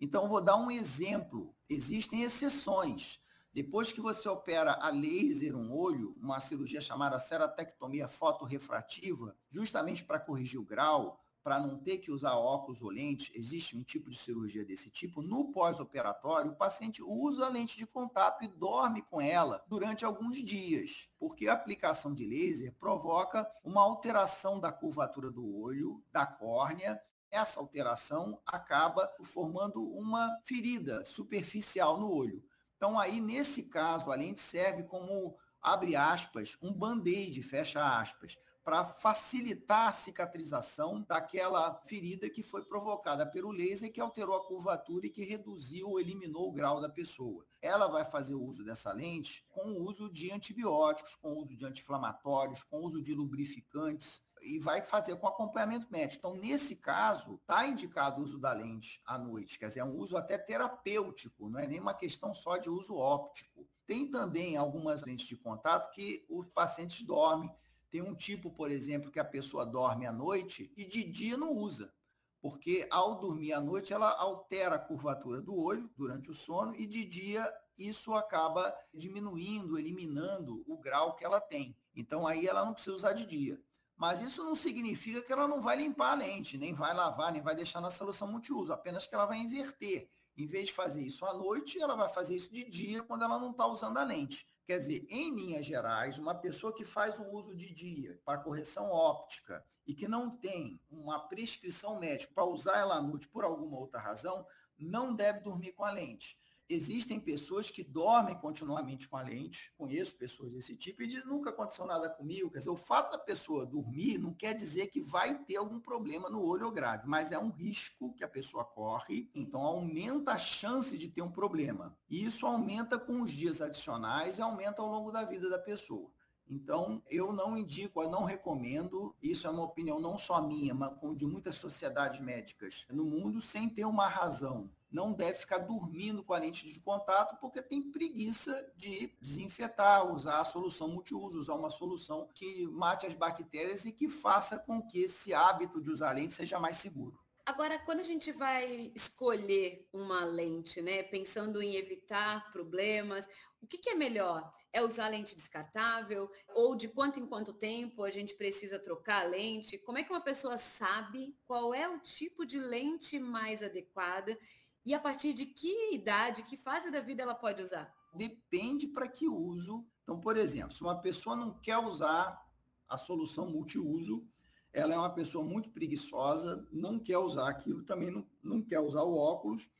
Então, 0.00 0.28
vou 0.28 0.40
dar 0.40 0.56
um 0.56 0.70
exemplo. 0.70 1.54
Existem 1.68 2.22
exceções. 2.22 3.20
Depois 3.54 3.92
que 3.92 4.00
você 4.00 4.26
opera 4.28 4.72
a 4.80 4.88
laser 4.88 5.54
um 5.54 5.70
olho, 5.70 6.16
uma 6.16 6.40
cirurgia 6.40 6.80
chamada 6.80 7.18
ceratectomia 7.18 8.08
fotorrefrativa, 8.08 9.36
justamente 9.50 10.02
para 10.02 10.18
corrigir 10.18 10.58
o 10.58 10.64
grau, 10.64 11.22
para 11.42 11.60
não 11.60 11.76
ter 11.76 11.98
que 11.98 12.10
usar 12.10 12.34
óculos 12.36 12.80
ou 12.80 12.88
lente, 12.88 13.30
existe 13.34 13.76
um 13.76 13.82
tipo 13.82 14.08
de 14.08 14.16
cirurgia 14.16 14.64
desse 14.64 14.88
tipo, 14.88 15.20
no 15.20 15.52
pós-operatório, 15.52 16.52
o 16.52 16.56
paciente 16.56 17.02
usa 17.02 17.44
a 17.44 17.48
lente 17.48 17.76
de 17.76 17.84
contato 17.84 18.42
e 18.42 18.48
dorme 18.48 19.02
com 19.02 19.20
ela 19.20 19.62
durante 19.68 20.04
alguns 20.04 20.42
dias, 20.42 21.10
porque 21.18 21.48
a 21.48 21.52
aplicação 21.52 22.14
de 22.14 22.24
laser 22.24 22.74
provoca 22.78 23.46
uma 23.62 23.82
alteração 23.82 24.58
da 24.58 24.72
curvatura 24.72 25.30
do 25.30 25.44
olho, 25.58 26.02
da 26.10 26.24
córnea, 26.24 26.98
essa 27.30 27.60
alteração 27.60 28.40
acaba 28.46 29.10
formando 29.24 29.82
uma 29.82 30.30
ferida 30.44 31.04
superficial 31.04 31.98
no 31.98 32.10
olho. 32.12 32.44
Então, 32.82 32.98
aí, 32.98 33.20
nesse 33.20 33.62
caso, 33.62 34.10
a 34.10 34.16
lente 34.16 34.40
serve 34.40 34.82
como, 34.82 35.36
abre 35.62 35.94
aspas, 35.94 36.58
um 36.60 36.72
band-aid, 36.72 37.40
fecha 37.40 38.00
aspas, 38.00 38.36
para 38.64 38.84
facilitar 38.84 39.88
a 39.88 39.92
cicatrização 39.92 41.02
daquela 41.02 41.74
ferida 41.86 42.30
que 42.30 42.42
foi 42.42 42.64
provocada 42.64 43.26
pelo 43.26 43.50
laser 43.50 43.92
que 43.92 44.00
alterou 44.00 44.36
a 44.36 44.46
curvatura 44.46 45.06
e 45.06 45.10
que 45.10 45.24
reduziu 45.24 45.90
ou 45.90 46.00
eliminou 46.00 46.48
o 46.48 46.52
grau 46.52 46.80
da 46.80 46.88
pessoa. 46.88 47.44
Ela 47.60 47.88
vai 47.88 48.04
fazer 48.04 48.34
o 48.34 48.42
uso 48.42 48.64
dessa 48.64 48.92
lente 48.92 49.44
com 49.50 49.72
o 49.72 49.82
uso 49.82 50.10
de 50.10 50.30
antibióticos, 50.30 51.16
com 51.16 51.32
o 51.32 51.42
uso 51.42 51.56
de 51.56 51.64
anti-inflamatórios, 51.64 52.62
com 52.62 52.78
o 52.78 52.84
uso 52.84 53.02
de 53.02 53.14
lubrificantes 53.14 54.22
e 54.44 54.58
vai 54.58 54.82
fazer 54.82 55.16
com 55.16 55.26
acompanhamento 55.26 55.86
médico. 55.90 56.18
Então, 56.18 56.40
nesse 56.40 56.76
caso, 56.76 57.34
está 57.34 57.66
indicado 57.66 58.20
o 58.20 58.24
uso 58.24 58.38
da 58.38 58.52
lente 58.52 59.00
à 59.06 59.18
noite, 59.18 59.58
quer 59.58 59.68
dizer, 59.68 59.80
é 59.80 59.84
um 59.84 59.96
uso 59.96 60.16
até 60.16 60.36
terapêutico, 60.36 61.48
não 61.48 61.60
é 61.60 61.66
nem 61.66 61.80
uma 61.80 61.94
questão 61.94 62.34
só 62.34 62.56
de 62.56 62.68
uso 62.68 62.94
óptico. 62.96 63.66
Tem 63.86 64.10
também 64.10 64.56
algumas 64.56 65.02
lentes 65.02 65.26
de 65.26 65.36
contato 65.36 65.92
que 65.92 66.24
os 66.28 66.48
pacientes 66.48 67.04
dormem. 67.04 67.50
Tem 67.92 68.00
um 68.00 68.14
tipo, 68.14 68.50
por 68.50 68.70
exemplo, 68.70 69.10
que 69.10 69.20
a 69.20 69.24
pessoa 69.24 69.66
dorme 69.66 70.06
à 70.06 70.12
noite 70.12 70.72
e 70.74 70.82
de 70.82 71.04
dia 71.04 71.36
não 71.36 71.52
usa, 71.52 71.92
porque 72.40 72.88
ao 72.90 73.20
dormir 73.20 73.52
à 73.52 73.60
noite 73.60 73.92
ela 73.92 74.10
altera 74.18 74.76
a 74.76 74.78
curvatura 74.78 75.42
do 75.42 75.54
olho 75.54 75.90
durante 75.94 76.30
o 76.30 76.34
sono 76.34 76.74
e 76.74 76.86
de 76.86 77.04
dia 77.04 77.52
isso 77.76 78.14
acaba 78.14 78.74
diminuindo, 78.94 79.78
eliminando 79.78 80.64
o 80.66 80.78
grau 80.78 81.14
que 81.14 81.22
ela 81.22 81.38
tem. 81.38 81.76
Então 81.94 82.26
aí 82.26 82.46
ela 82.46 82.64
não 82.64 82.72
precisa 82.72 82.96
usar 82.96 83.12
de 83.12 83.26
dia. 83.26 83.62
Mas 83.94 84.22
isso 84.22 84.42
não 84.42 84.54
significa 84.54 85.20
que 85.20 85.30
ela 85.30 85.46
não 85.46 85.60
vai 85.60 85.76
limpar 85.76 86.12
a 86.12 86.14
lente, 86.14 86.56
nem 86.56 86.72
vai 86.72 86.94
lavar, 86.94 87.30
nem 87.30 87.42
vai 87.42 87.54
deixar 87.54 87.82
na 87.82 87.90
solução 87.90 88.26
multiuso, 88.26 88.72
apenas 88.72 89.06
que 89.06 89.14
ela 89.14 89.26
vai 89.26 89.36
inverter. 89.36 90.08
Em 90.36 90.46
vez 90.46 90.68
de 90.68 90.72
fazer 90.72 91.02
isso 91.02 91.24
à 91.24 91.34
noite, 91.34 91.80
ela 91.80 91.94
vai 91.94 92.08
fazer 92.08 92.36
isso 92.36 92.52
de 92.52 92.68
dia, 92.68 93.02
quando 93.02 93.22
ela 93.22 93.38
não 93.38 93.50
está 93.50 93.66
usando 93.66 93.98
a 93.98 94.04
lente. 94.04 94.46
Quer 94.64 94.78
dizer, 94.78 95.06
em 95.08 95.34
linhas 95.34 95.66
gerais, 95.66 96.18
uma 96.18 96.34
pessoa 96.34 96.74
que 96.74 96.84
faz 96.84 97.18
um 97.18 97.30
uso 97.32 97.54
de 97.54 97.72
dia 97.72 98.20
para 98.24 98.38
correção 98.38 98.90
óptica 98.90 99.64
e 99.86 99.94
que 99.94 100.08
não 100.08 100.30
tem 100.30 100.80
uma 100.90 101.18
prescrição 101.28 101.98
médica 101.98 102.32
para 102.34 102.44
usar 102.44 102.78
ela 102.78 102.96
à 102.96 103.02
noite 103.02 103.28
por 103.28 103.44
alguma 103.44 103.78
outra 103.78 104.00
razão, 104.00 104.46
não 104.78 105.14
deve 105.14 105.40
dormir 105.40 105.72
com 105.72 105.84
a 105.84 105.90
lente. 105.90 106.40
Existem 106.68 107.20
pessoas 107.20 107.70
que 107.70 107.82
dormem 107.82 108.34
continuamente 108.38 109.08
com 109.08 109.16
a 109.16 109.22
lente, 109.22 109.72
conheço 109.76 110.16
pessoas 110.16 110.52
desse 110.52 110.74
tipo, 110.74 111.02
e 111.02 111.06
dizem, 111.06 111.26
nunca 111.26 111.50
aconteceu 111.50 111.84
nada 111.84 112.08
comigo. 112.08 112.50
Quer 112.50 112.58
dizer, 112.58 112.70
o 112.70 112.76
fato 112.76 113.12
da 113.12 113.18
pessoa 113.18 113.66
dormir 113.66 114.18
não 114.18 114.32
quer 114.32 114.54
dizer 114.54 114.86
que 114.86 115.00
vai 115.00 115.38
ter 115.44 115.56
algum 115.56 115.80
problema 115.80 116.30
no 116.30 116.42
olho 116.42 116.70
grave, 116.70 117.06
mas 117.06 117.32
é 117.32 117.38
um 117.38 117.50
risco 117.50 118.14
que 118.14 118.24
a 118.24 118.28
pessoa 118.28 118.64
corre, 118.64 119.30
então 119.34 119.60
aumenta 119.60 120.32
a 120.32 120.38
chance 120.38 120.96
de 120.96 121.08
ter 121.08 121.22
um 121.22 121.30
problema. 121.30 121.96
E 122.08 122.24
isso 122.24 122.46
aumenta 122.46 122.98
com 122.98 123.20
os 123.20 123.30
dias 123.30 123.60
adicionais 123.60 124.38
e 124.38 124.42
aumenta 124.42 124.80
ao 124.80 124.88
longo 124.88 125.10
da 125.10 125.24
vida 125.24 125.50
da 125.50 125.58
pessoa. 125.58 126.10
Então, 126.48 127.02
eu 127.10 127.32
não 127.32 127.56
indico, 127.56 128.02
eu 128.02 128.10
não 128.10 128.24
recomendo, 128.24 129.14
isso 129.22 129.46
é 129.46 129.50
uma 129.50 129.62
opinião 129.64 129.98
não 130.00 130.18
só 130.18 130.40
minha, 130.42 130.74
mas 130.74 130.92
de 131.16 131.26
muitas 131.26 131.54
sociedades 131.54 132.20
médicas 132.20 132.86
no 132.90 133.04
mundo, 133.04 133.40
sem 133.40 133.68
ter 133.68 133.84
uma 133.84 134.06
razão 134.06 134.70
não 134.92 135.12
deve 135.12 135.38
ficar 135.38 135.58
dormindo 135.58 136.22
com 136.22 136.34
a 136.34 136.38
lente 136.38 136.70
de 136.70 136.78
contato 136.80 137.38
porque 137.40 137.62
tem 137.62 137.90
preguiça 137.90 138.70
de 138.76 139.12
desinfetar, 139.20 140.12
usar 140.12 140.40
a 140.40 140.44
solução 140.44 140.88
multiuso, 140.88 141.38
usar 141.38 141.54
uma 141.54 141.70
solução 141.70 142.28
que 142.34 142.66
mate 142.66 143.06
as 143.06 143.14
bactérias 143.14 143.84
e 143.84 143.92
que 143.92 144.08
faça 144.08 144.58
com 144.58 144.82
que 144.82 145.02
esse 145.02 145.32
hábito 145.32 145.80
de 145.80 145.90
usar 145.90 146.12
lente 146.12 146.34
seja 146.34 146.60
mais 146.60 146.76
seguro. 146.76 147.18
Agora, 147.44 147.76
quando 147.80 147.98
a 147.98 148.04
gente 148.04 148.30
vai 148.30 148.92
escolher 148.94 149.88
uma 149.92 150.24
lente, 150.24 150.80
né, 150.80 151.02
pensando 151.02 151.60
em 151.60 151.74
evitar 151.74 152.52
problemas, 152.52 153.28
o 153.60 153.66
que, 153.66 153.78
que, 153.78 153.90
é 153.90 153.94
melhor? 153.94 154.48
É 154.72 154.80
usar 154.80 155.08
lente 155.08 155.34
descartável? 155.34 156.30
Ou 156.54 156.76
de 156.76 156.88
quanto 156.88 157.18
em 157.18 157.26
quanto 157.26 157.52
tempo 157.52 158.04
a 158.04 158.10
gente 158.10 158.34
precisa 158.36 158.78
trocar 158.78 159.22
a 159.22 159.28
lente? 159.28 159.76
Como 159.78 159.98
é 159.98 160.04
que 160.04 160.12
uma 160.12 160.20
pessoa 160.20 160.56
sabe 160.56 161.36
qual 161.44 161.74
é 161.74 161.88
o 161.88 161.98
tipo 161.98 162.46
de 162.46 162.60
lente 162.60 163.18
mais 163.18 163.60
adequada 163.60 164.38
e 164.84 164.94
a 164.94 165.00
partir 165.00 165.32
de 165.32 165.46
que 165.46 165.94
idade, 165.94 166.42
que 166.42 166.56
fase 166.56 166.90
da 166.90 167.00
vida 167.00 167.22
ela 167.22 167.34
pode 167.34 167.62
usar? 167.62 167.94
Depende 168.14 168.88
para 168.88 169.08
que 169.08 169.28
uso. 169.28 169.86
Então, 170.02 170.20
por 170.20 170.36
exemplo, 170.36 170.74
se 170.74 170.82
uma 170.82 171.00
pessoa 171.00 171.36
não 171.36 171.54
quer 171.60 171.78
usar 171.78 172.40
a 172.88 172.96
solução 172.96 173.48
multiuso, 173.48 174.26
ela 174.72 174.94
é 174.94 174.98
uma 174.98 175.14
pessoa 175.14 175.44
muito 175.44 175.70
preguiçosa, 175.70 176.66
não 176.72 176.98
quer 176.98 177.18
usar 177.18 177.48
aquilo, 177.48 177.84
também 177.84 178.10
não, 178.10 178.26
não 178.42 178.62
quer 178.62 178.80
usar 178.80 179.02
o 179.02 179.16
óculos. 179.16 179.70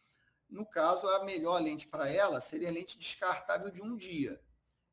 No 0.48 0.66
caso, 0.66 1.06
a 1.08 1.24
melhor 1.24 1.60
lente 1.60 1.88
para 1.88 2.08
ela 2.10 2.40
seria 2.40 2.68
a 2.68 2.72
lente 2.72 2.98
descartável 2.98 3.70
de 3.70 3.82
um 3.82 3.96
dia. 3.96 4.40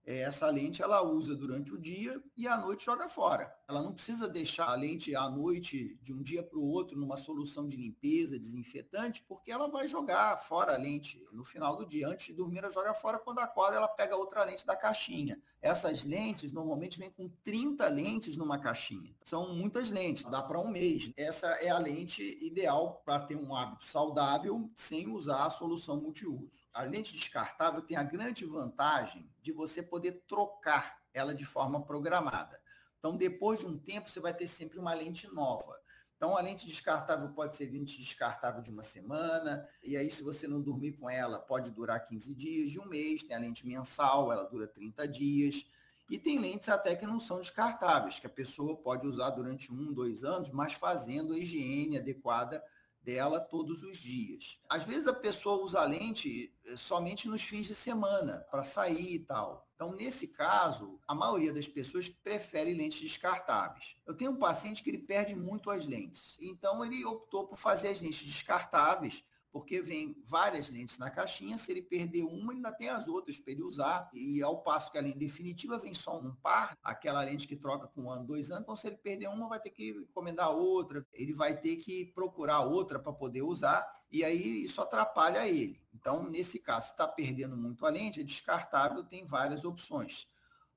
É, 0.10 0.22
essa 0.22 0.50
lente 0.50 0.82
ela 0.82 1.04
usa 1.04 1.36
durante 1.36 1.72
o 1.72 1.78
dia 1.78 2.20
e 2.36 2.48
à 2.48 2.58
noite 2.58 2.84
joga 2.84 3.08
fora. 3.08 3.56
Ela 3.68 3.84
não 3.84 3.94
precisa 3.94 4.28
deixar 4.28 4.68
a 4.68 4.74
lente 4.74 5.16
à 5.16 5.30
noite 5.30 6.00
de 6.02 6.12
um 6.12 6.24
dia 6.24 6.42
para 6.42 6.58
o 6.58 6.66
outro 6.66 6.98
numa 6.98 7.16
solução 7.16 7.68
de 7.68 7.78
limpeza, 7.78 8.40
desinfetante, 8.40 9.24
porque 9.28 9.52
ela 9.52 9.68
vai 9.68 9.88
jogar 9.88 10.36
fora 10.38 10.74
a 10.74 10.78
lente 10.80 11.24
no 11.32 11.44
final 11.44 11.76
do 11.76 11.86
dia. 11.86 12.08
Antes 12.08 12.26
de 12.26 12.34
dormir, 12.34 12.58
ela 12.58 12.72
joga 12.72 12.92
fora. 12.96 13.20
Quando 13.20 13.38
acorda, 13.38 13.78
ela 13.78 13.88
pega 13.88 14.16
outra 14.16 14.44
lente 14.44 14.66
da 14.66 14.76
caixinha. 14.76 15.40
Essas 15.62 16.04
lentes 16.04 16.52
normalmente 16.52 16.98
vêm 16.98 17.12
com 17.12 17.30
30 17.44 17.88
lentes 17.90 18.36
numa 18.36 18.58
caixinha. 18.58 19.16
São 19.24 19.54
muitas 19.54 19.92
lentes, 19.92 20.24
dá 20.24 20.42
para 20.42 20.60
um 20.60 20.72
mês. 20.72 21.12
Essa 21.16 21.50
é 21.62 21.70
a 21.70 21.78
lente 21.78 22.24
ideal 22.44 23.00
para 23.06 23.20
ter 23.20 23.36
um 23.36 23.54
hábito 23.54 23.86
saudável 23.86 24.72
sem 24.76 25.08
usar 25.08 25.46
a 25.46 25.50
solução 25.52 26.02
multiuso. 26.02 26.66
A 26.74 26.84
lente 26.84 27.14
descartável 27.14 27.82
tem 27.82 27.98
a 27.98 28.04
grande 28.04 28.46
vantagem 28.46 29.30
de 29.42 29.52
você 29.52 29.82
poder 29.82 30.24
trocar 30.28 31.00
ela 31.14 31.34
de 31.34 31.46
forma 31.46 31.84
programada. 31.84 32.62
Então, 33.00 33.16
depois 33.16 33.60
de 33.60 33.66
um 33.66 33.78
tempo, 33.78 34.10
você 34.10 34.20
vai 34.20 34.34
ter 34.34 34.48
sempre 34.48 34.78
uma 34.78 34.94
lente 34.94 35.28
nova. 35.34 35.80
Então, 36.16 36.36
a 36.36 36.42
lente 36.42 36.68
descartável 36.68 37.30
pode 37.30 37.56
ser 37.56 37.72
lente 37.72 37.98
descartável 37.98 38.62
de 38.62 38.70
uma 38.70 38.84
semana, 38.84 39.66
e 39.82 39.96
aí, 39.96 40.12
se 40.12 40.22
você 40.22 40.48
não 40.48 40.62
dormir 40.62 40.92
com 40.94 41.10
ela, 41.10 41.40
pode 41.40 41.72
durar 41.72 42.06
15 42.06 42.36
dias, 42.36 42.70
de 42.70 42.80
um 42.80 42.86
mês. 42.86 43.24
Tem 43.24 43.36
a 43.36 43.40
lente 43.40 43.66
mensal, 43.66 44.32
ela 44.32 44.44
dura 44.44 44.68
30 44.68 45.08
dias. 45.08 45.66
E 46.10 46.18
tem 46.18 46.40
lentes 46.40 46.68
até 46.68 46.96
que 46.96 47.06
não 47.06 47.20
são 47.20 47.40
descartáveis, 47.40 48.20
que 48.20 48.28
a 48.28 48.30
pessoa 48.30 48.76
pode 48.76 49.08
usar 49.08 49.30
durante 49.30 49.72
um, 49.72 49.94
dois 49.94 50.24
anos, 50.24 50.52
mas 50.52 50.74
fazendo 50.74 51.34
a 51.34 51.38
higiene 51.38 51.98
adequada 51.98 52.64
dela 53.10 53.40
todos 53.40 53.82
os 53.82 53.98
dias. 53.98 54.60
Às 54.70 54.84
vezes 54.84 55.08
a 55.08 55.14
pessoa 55.14 55.64
usa 55.64 55.80
a 55.80 55.86
lente 55.86 56.54
eh, 56.64 56.78
somente 56.78 57.28
nos 57.28 57.42
fins 57.42 57.66
de 57.66 57.74
semana, 57.74 58.46
para 58.52 58.64
sair 58.64 59.16
e 59.16 59.20
tal. 59.20 59.68
Então, 59.74 59.94
nesse 59.94 60.28
caso, 60.28 61.00
a 61.08 61.16
maioria 61.16 61.52
das 61.52 61.68
pessoas 61.68 62.08
prefere 62.08 62.72
lentes 62.74 63.02
descartáveis. 63.02 63.96
Eu 64.06 64.14
tenho 64.14 64.32
um 64.32 64.36
paciente 64.36 64.84
que 64.84 64.92
ele 64.92 65.00
perde 65.00 65.34
muito 65.36 65.72
as 65.72 65.88
lentes. 65.88 66.38
Então, 66.40 66.86
ele 66.86 67.04
optou 67.04 67.48
por 67.48 67.58
fazer 67.58 67.88
as 67.88 68.02
lentes 68.02 68.24
descartáveis 68.24 69.24
porque 69.52 69.82
vem 69.82 70.16
várias 70.26 70.70
lentes 70.70 70.98
na 70.98 71.10
caixinha, 71.10 71.58
se 71.58 71.72
ele 71.72 71.82
perder 71.82 72.24
uma, 72.24 72.54
ainda 72.54 72.72
tem 72.72 72.90
as 72.90 73.08
outras 73.08 73.40
para 73.40 73.54
ele 73.54 73.64
usar, 73.64 74.10
e 74.14 74.42
ao 74.42 74.62
passo 74.62 74.92
que 74.92 74.98
a 74.98 75.02
lente 75.02 75.18
definitiva 75.18 75.78
vem 75.78 75.94
só 75.94 76.20
um 76.20 76.34
par, 76.36 76.78
aquela 76.84 77.22
lente 77.24 77.48
que 77.48 77.56
troca 77.56 77.88
com 77.88 78.04
um 78.04 78.12
ano, 78.12 78.26
dois 78.26 78.52
anos, 78.52 78.64
então 78.64 78.76
se 78.76 78.88
ele 78.88 78.98
perder 78.98 79.28
uma, 79.28 79.50
vai 79.50 79.60
ter 79.60 79.72
que 79.72 79.90
encomendar 79.90 80.52
outra, 80.52 81.06
ele 81.14 81.34
vai 81.34 81.58
ter 81.58 81.78
que 81.78 82.06
procurar 82.14 82.62
outra 82.62 83.00
para 83.00 83.12
poder 83.12 83.42
usar, 83.42 83.86
e 84.12 84.24
aí 84.24 84.64
isso 84.64 84.82
atrapalha 84.82 85.48
ele. 85.48 85.82
Então, 85.94 86.24
nesse 86.30 86.60
caso, 86.60 86.88
se 86.88 86.92
está 86.92 87.08
perdendo 87.08 87.56
muito 87.56 87.86
a 87.86 87.90
lente, 87.90 88.22
é 88.22 88.24
descartável, 88.24 89.04
tem 89.04 89.26
várias 89.26 89.64
opções. 89.64 90.28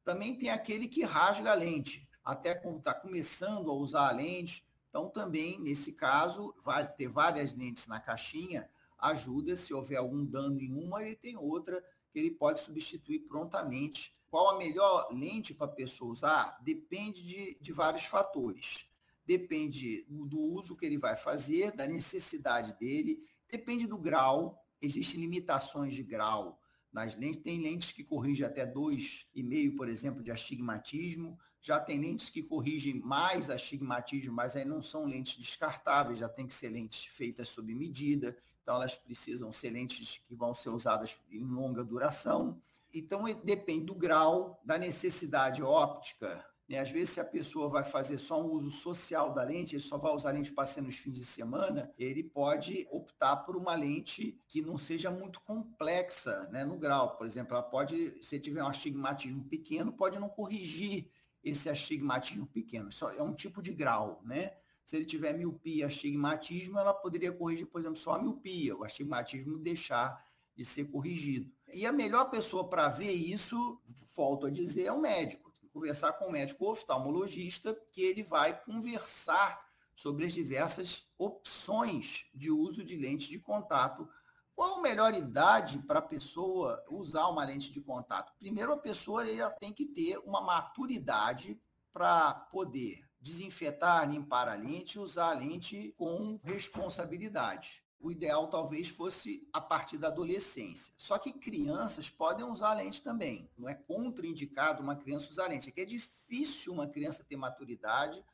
Também 0.05 0.37
tem 0.37 0.51
aquele 0.51 0.89
que 0.89 1.03
rasga 1.05 1.53
a 1.53 1.55
lente, 1.55 2.09
até 2.25 2.55
quando 2.55 2.79
está 2.79 2.95
começando 2.95 3.71
a 3.71 3.75
usar 3.75 4.09
a 4.09 4.13
lente, 4.13 4.67
então, 4.93 5.09
também, 5.09 5.59
nesse 5.59 5.91
caso, 5.91 6.55
vai 6.63 6.87
ter 6.87 7.09
várias 7.09 7.55
lentes 7.55 7.87
na 7.87 7.99
caixinha, 7.99 8.69
ajuda, 8.99 9.57
se 9.57 9.73
houver 9.73 9.97
algum 9.97 10.23
dano 10.23 10.61
em 10.61 10.71
uma, 10.71 11.03
ele 11.03 11.17
tem 11.17 11.35
outra 11.35 11.83
que 12.13 12.19
ele 12.19 12.31
pode 12.31 12.61
substituir 12.61 13.21
prontamente. 13.21 14.15
Qual 14.31 14.51
a 14.51 14.59
melhor 14.59 15.09
lente 15.11 15.55
para 15.55 15.65
a 15.65 15.75
pessoa 15.75 16.13
usar? 16.13 16.59
Depende 16.63 17.23
de, 17.23 17.57
de 17.59 17.73
vários 17.73 18.05
fatores. 18.05 18.87
Depende 19.25 20.05
do 20.11 20.39
uso 20.39 20.77
que 20.77 20.85
ele 20.85 20.99
vai 20.99 21.17
fazer, 21.17 21.73
da 21.73 21.87
necessidade 21.87 22.79
dele, 22.79 23.19
depende 23.51 23.87
do 23.87 23.97
grau, 23.97 24.63
existem 24.79 25.21
limitações 25.21 25.95
de 25.95 26.03
grau 26.03 26.61
nas 26.93 27.17
lentes. 27.17 27.43
Tem 27.43 27.63
lentes 27.63 27.93
que 27.93 28.05
corrigem 28.05 28.47
até 28.47 28.67
2,5, 28.67 29.75
por 29.75 29.89
exemplo, 29.89 30.23
de 30.23 30.31
astigmatismo. 30.31 31.39
Já 31.63 31.81
tem 31.81 31.99
lentes 31.99 32.29
que 32.29 32.43
corrigem 32.43 33.01
mais 33.01 33.49
astigmatismo, 33.49 34.35
mas 34.35 34.57
aí 34.57 34.65
não 34.65 34.83
são 34.83 35.07
lentes 35.07 35.39
descartáveis, 35.39 36.19
já 36.19 36.29
tem 36.29 36.47
que 36.47 36.53
ser 36.53 36.69
lentes 36.69 37.07
feitas 37.07 37.49
sob 37.49 37.75
medida. 37.75 38.37
Então, 38.63 38.75
elas 38.77 38.97
precisam 38.97 39.51
ser 39.51 39.71
lentes 39.71 40.21
que 40.27 40.35
vão 40.35 40.53
ser 40.53 40.71
usadas 40.71 41.17
em 41.31 41.45
longa 41.45 41.83
duração. 41.83 42.61
Então, 42.93 43.25
depende 43.43 43.87
do 43.87 43.95
grau, 43.95 44.61
da 44.65 44.77
necessidade 44.77 45.63
óptica 45.63 46.45
né? 46.73 46.79
Às 46.79 46.91
vezes, 46.91 47.11
se 47.11 47.21
a 47.21 47.25
pessoa 47.25 47.69
vai 47.69 47.85
fazer 47.85 48.17
só 48.17 48.43
um 48.43 48.51
uso 48.53 48.71
social 48.71 49.35
da 49.35 49.43
lente, 49.43 49.75
ele 49.75 49.83
só 49.83 49.99
vai 49.99 50.11
usar 50.11 50.31
lente 50.31 50.51
para 50.51 50.65
ser 50.65 50.81
nos 50.81 50.97
fins 50.97 51.19
de 51.19 51.25
semana, 51.25 51.93
ele 51.99 52.25
pode 52.25 52.89
optar 52.91 53.37
por 53.37 53.57
uma 53.57 53.75
lente 53.75 54.41
que 54.49 54.63
não 54.63 54.79
seja 54.79 55.11
muito 55.11 55.41
complexa 55.43 56.49
né, 56.51 56.65
no 56.65 56.79
grau. 56.79 57.17
Por 57.17 57.27
exemplo, 57.27 57.55
ela 57.55 57.63
pode, 57.63 58.19
se 58.23 58.41
tiver 58.41 58.65
um 58.65 58.69
astigmatismo 58.69 59.45
pequeno, 59.45 59.93
pode 59.93 60.19
não 60.19 60.31
corrigir 60.31 61.11
esse 61.43 61.69
astigmatismo 61.69 62.47
pequeno. 62.47 62.91
Isso 62.91 63.07
é 63.09 63.23
um 63.23 63.35
tipo 63.35 63.63
de 63.63 63.73
grau, 63.73 64.21
né? 64.25 64.53
Se 64.85 64.97
ele 64.97 65.05
tiver 65.05 65.33
miopia, 65.33 65.87
astigmatismo, 65.87 66.79
ela 66.79 66.93
poderia 66.93 67.33
corrigir, 67.33 67.67
por 67.67 67.81
exemplo, 67.81 67.97
só 67.97 68.15
a 68.15 68.23
miopia, 68.23 68.77
o 68.77 68.85
astigmatismo 68.85 69.59
deixar 69.59 70.25
de 70.55 70.65
ser 70.65 70.85
corrigido. 70.87 71.51
E 71.73 71.87
a 71.87 71.93
melhor 71.93 72.27
pessoa 72.31 72.69
para 72.69 72.89
ver 72.89 73.13
isso, 73.13 73.81
volto 74.15 74.47
a 74.47 74.51
dizer, 74.51 74.85
é 74.85 74.93
o 74.93 75.01
médico. 75.01 75.53
Conversar 75.73 76.13
com 76.15 76.27
o 76.27 76.33
médico 76.33 76.71
oftalmologista, 76.71 77.75
que 77.91 78.03
ele 78.03 78.23
vai 78.23 78.61
conversar 78.63 79.73
sobre 79.95 80.27
as 80.27 80.33
diversas 80.33 81.07
opções 81.17 82.27
de 82.35 82.51
uso 82.51 82.85
de 82.85 82.97
lente 82.97 83.31
de 83.31 83.39
contato. 83.39 84.07
Qual 84.55 84.79
a 84.79 84.83
melhor 84.83 85.15
idade 85.15 85.79
para 85.81 85.99
a 85.99 86.03
pessoa 86.03 86.85
usar 86.89 87.27
uma 87.29 87.45
lente 87.45 87.73
de 87.73 87.81
contato? 87.81 88.33
Primeiro, 88.39 88.73
a 88.73 88.79
pessoa 88.79 89.29
ela 89.29 89.51
tem 89.51 89.73
que 89.73 89.87
ter 89.87 90.19
uma 90.19 90.41
maturidade 90.41 91.61
para 91.93 92.35
poder 92.35 93.05
desinfetar, 93.21 94.09
limpar 94.11 94.49
a 94.49 94.55
lente 94.55 94.97
e 94.97 95.01
usar 95.01 95.31
a 95.31 95.35
lente 95.35 95.95
com 95.97 96.39
responsabilidade. 96.43 97.83
O 98.01 98.11
ideal 98.11 98.49
talvez 98.49 98.89
fosse 98.89 99.49
a 99.53 99.61
partir 99.61 99.97
da 99.97 100.09
adolescência. 100.09 100.93
Só 100.99 101.19
que 101.19 101.33
crianças 101.33 102.11
podem 102.11 102.45
usar 102.45 102.75
lente 102.75 103.01
também. 103.01 103.49
Não 103.57 103.69
é 103.69 103.75
contraindicado 103.75 104.83
uma 104.83 104.97
criança 104.97 105.31
usar 105.31 105.47
lente. 105.47 105.69
É 105.69 105.73
que 105.73 105.81
é 105.81 105.85
difícil 105.85 106.73
uma 106.73 106.89
criança 106.89 107.25
ter 107.25 107.37
maturidade 107.37 108.25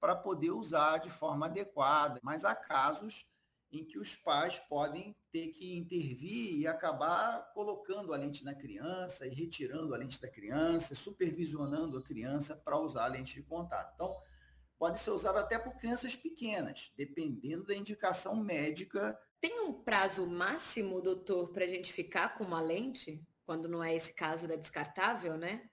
para 0.00 0.16
poder 0.16 0.50
usar 0.50 0.96
de 0.96 1.10
forma 1.10 1.44
adequada. 1.44 2.18
Mas 2.22 2.42
há 2.42 2.54
casos 2.54 3.26
em 3.70 3.84
que 3.84 3.98
os 3.98 4.16
pais 4.16 4.58
podem 4.58 5.14
ter 5.30 5.48
que 5.48 5.76
intervir 5.76 6.54
e 6.54 6.66
acabar 6.66 7.52
colocando 7.52 8.14
a 8.14 8.16
lente 8.16 8.44
na 8.44 8.54
criança 8.54 9.26
e 9.26 9.34
retirando 9.34 9.94
a 9.94 9.98
lente 9.98 10.20
da 10.20 10.28
criança, 10.28 10.94
supervisionando 10.94 11.98
a 11.98 12.02
criança 12.02 12.56
para 12.56 12.78
usar 12.78 13.04
a 13.04 13.08
lente 13.08 13.34
de 13.34 13.42
contato. 13.42 13.92
Então, 13.94 14.16
pode 14.78 14.98
ser 14.98 15.10
usado 15.10 15.38
até 15.38 15.58
por 15.58 15.74
crianças 15.76 16.16
pequenas, 16.16 16.92
dependendo 16.96 17.64
da 17.64 17.74
indicação 17.74 18.36
médica. 18.36 19.18
Tem 19.40 19.60
um 19.60 19.72
prazo 19.72 20.26
máximo, 20.26 21.02
doutor, 21.02 21.52
para 21.52 21.64
a 21.64 21.68
gente 21.68 21.92
ficar 21.92 22.36
com 22.38 22.44
uma 22.44 22.60
lente? 22.60 23.22
Quando 23.44 23.68
não 23.68 23.82
é 23.82 23.94
esse 23.94 24.12
caso 24.12 24.48
da 24.48 24.56
descartável, 24.56 25.36
né? 25.36 25.68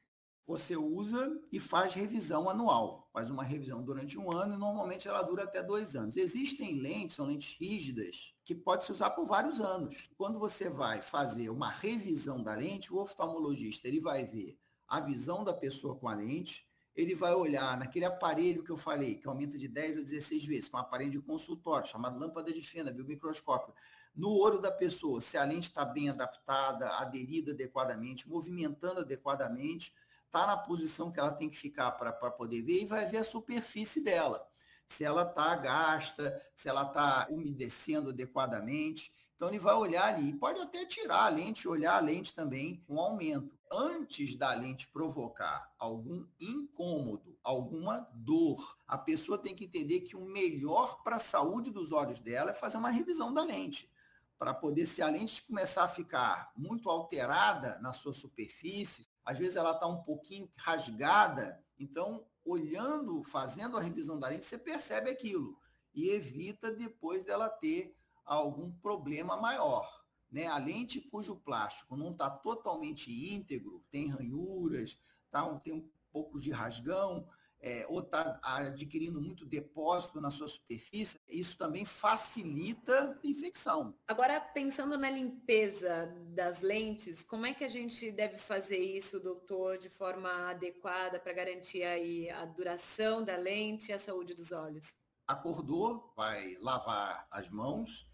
Você 0.47 0.75
usa 0.75 1.41
e 1.51 1.59
faz 1.59 1.95
revisão 1.95 2.47
anual. 2.47 3.09
Faz 3.11 3.31
uma 3.31 3.43
revisão 3.43 3.83
durante 3.83 4.17
um 4.19 4.31
ano 4.31 4.53
e 4.53 4.57
normalmente 4.57 5.07
ela 5.07 5.23
dura 5.23 5.43
até 5.43 5.63
dois 5.63 5.95
anos. 5.95 6.15
Existem 6.15 6.79
lentes, 6.79 7.15
são 7.15 7.25
lentes 7.25 7.57
rígidas, 7.59 8.35
que 8.43 8.53
pode 8.53 8.83
se 8.83 8.91
usar 8.91 9.09
por 9.09 9.25
vários 9.25 9.59
anos. 9.59 10.09
Quando 10.15 10.37
você 10.37 10.69
vai 10.69 11.01
fazer 11.01 11.49
uma 11.49 11.71
revisão 11.71 12.43
da 12.43 12.53
lente, 12.53 12.93
o 12.93 12.97
oftalmologista 12.97 13.87
ele 13.87 13.99
vai 13.99 14.23
ver 14.23 14.59
a 14.87 14.99
visão 14.99 15.43
da 15.43 15.53
pessoa 15.53 15.95
com 15.95 16.07
a 16.07 16.13
lente, 16.13 16.67
ele 16.95 17.15
vai 17.15 17.33
olhar 17.33 17.77
naquele 17.77 18.05
aparelho 18.05 18.63
que 18.63 18.71
eu 18.71 18.77
falei, 18.77 19.15
que 19.15 19.27
aumenta 19.27 19.57
de 19.57 19.67
10 19.67 19.97
a 19.97 20.01
16 20.01 20.45
vezes, 20.45 20.69
que 20.69 20.75
é 20.75 20.77
um 20.77 20.81
aparelho 20.81 21.11
de 21.11 21.19
consultório, 21.19 21.87
chamado 21.87 22.19
lâmpada 22.19 22.53
de 22.53 22.61
fenda, 22.61 22.91
biomicroscópio. 22.91 23.73
No 24.15 24.29
olho 24.37 24.59
da 24.59 24.71
pessoa, 24.71 25.19
se 25.19 25.37
a 25.37 25.43
lente 25.43 25.67
está 25.69 25.83
bem 25.83 26.07
adaptada, 26.09 26.87
aderida 26.99 27.51
adequadamente, 27.51 28.29
movimentando 28.29 29.01
adequadamente, 29.01 29.93
está 30.35 30.45
na 30.45 30.57
posição 30.57 31.09
que 31.09 31.17
ela 31.17 31.31
tem 31.31 31.49
que 31.49 31.55
ficar 31.55 31.91
para 31.91 32.11
poder 32.11 32.61
ver 32.61 32.81
e 32.81 32.85
vai 32.85 33.05
ver 33.05 33.19
a 33.19 33.23
superfície 33.23 34.03
dela. 34.03 34.45
Se 34.85 35.05
ela 35.05 35.23
está 35.23 35.55
gasta, 35.55 36.45
se 36.53 36.67
ela 36.67 36.83
está 36.83 37.25
umedecendo 37.29 38.09
adequadamente. 38.09 39.13
Então 39.35 39.47
ele 39.47 39.59
vai 39.59 39.73
olhar 39.75 40.13
ali, 40.13 40.33
pode 40.33 40.59
até 40.59 40.85
tirar 40.85 41.23
a 41.23 41.29
lente, 41.29 41.67
olhar 41.67 41.95
a 41.95 41.99
lente 41.99 42.33
também 42.35 42.83
com 42.85 42.99
aumento. 42.99 43.57
Antes 43.71 44.35
da 44.35 44.53
lente 44.53 44.87
provocar 44.87 45.73
algum 45.79 46.25
incômodo, 46.39 47.37
alguma 47.41 48.07
dor, 48.13 48.77
a 48.85 48.97
pessoa 48.97 49.37
tem 49.37 49.55
que 49.55 49.65
entender 49.65 50.01
que 50.01 50.15
o 50.15 50.25
melhor 50.25 51.01
para 51.01 51.15
a 51.15 51.19
saúde 51.19 51.71
dos 51.71 51.91
olhos 51.91 52.19
dela 52.19 52.51
é 52.51 52.53
fazer 52.53 52.77
uma 52.77 52.89
revisão 52.89 53.33
da 53.33 53.43
lente. 53.43 53.89
Para 54.37 54.53
poder, 54.53 54.85
se 54.85 55.01
a 55.01 55.07
lente 55.07 55.43
começar 55.43 55.85
a 55.85 55.89
ficar 55.89 56.51
muito 56.55 56.89
alterada 56.89 57.79
na 57.81 57.93
sua 57.93 58.13
superfície, 58.13 59.07
às 59.25 59.37
vezes 59.37 59.55
ela 59.55 59.71
está 59.71 59.87
um 59.87 60.03
pouquinho 60.03 60.49
rasgada, 60.55 61.59
então, 61.79 62.25
olhando, 62.43 63.23
fazendo 63.23 63.75
a 63.75 63.81
revisão 63.81 64.19
da 64.19 64.27
lente, 64.27 64.45
você 64.45 64.57
percebe 64.57 65.09
aquilo 65.09 65.59
e 65.93 66.09
evita 66.09 66.71
depois 66.71 67.25
dela 67.25 67.49
ter 67.49 67.97
algum 68.23 68.71
problema 68.71 69.35
maior. 69.35 69.89
Né? 70.31 70.47
A 70.47 70.57
lente 70.57 71.01
cujo 71.01 71.37
plástico 71.37 71.95
não 71.95 72.11
está 72.11 72.29
totalmente 72.29 73.11
íntegro, 73.11 73.83
tem 73.89 74.09
ranhuras, 74.09 74.99
tá? 75.31 75.43
tem 75.59 75.73
um 75.73 75.89
pouco 76.11 76.39
de 76.39 76.51
rasgão, 76.51 77.27
é, 77.59 77.85
ou 77.89 77.99
está 77.99 78.39
adquirindo 78.43 79.21
muito 79.21 79.45
depósito 79.45 80.21
na 80.21 80.29
sua 80.29 80.47
superfície, 80.47 81.19
isso 81.27 81.57
também 81.57 81.83
facilita 81.83 83.19
a 83.23 83.27
infecção. 83.27 83.97
Agora, 84.07 84.39
pensando 84.39 84.97
na 84.97 85.09
limpeza 85.09 86.13
das 86.27 86.61
lentes, 86.61 87.23
como 87.23 87.45
é 87.45 87.53
que 87.53 87.63
a 87.63 87.69
gente 87.69 88.11
deve 88.11 88.37
fazer 88.37 88.77
isso, 88.77 89.19
doutor, 89.19 89.77
de 89.77 89.89
forma 89.89 90.49
adequada 90.49 91.19
para 91.19 91.33
garantir 91.33 91.83
aí 91.83 92.29
a 92.29 92.45
duração 92.45 93.23
da 93.23 93.35
lente 93.35 93.89
e 93.89 93.93
a 93.93 93.99
saúde 93.99 94.33
dos 94.33 94.51
olhos? 94.51 94.95
Acordou, 95.27 96.13
vai 96.15 96.55
lavar 96.59 97.27
as 97.31 97.49
mãos, 97.49 98.07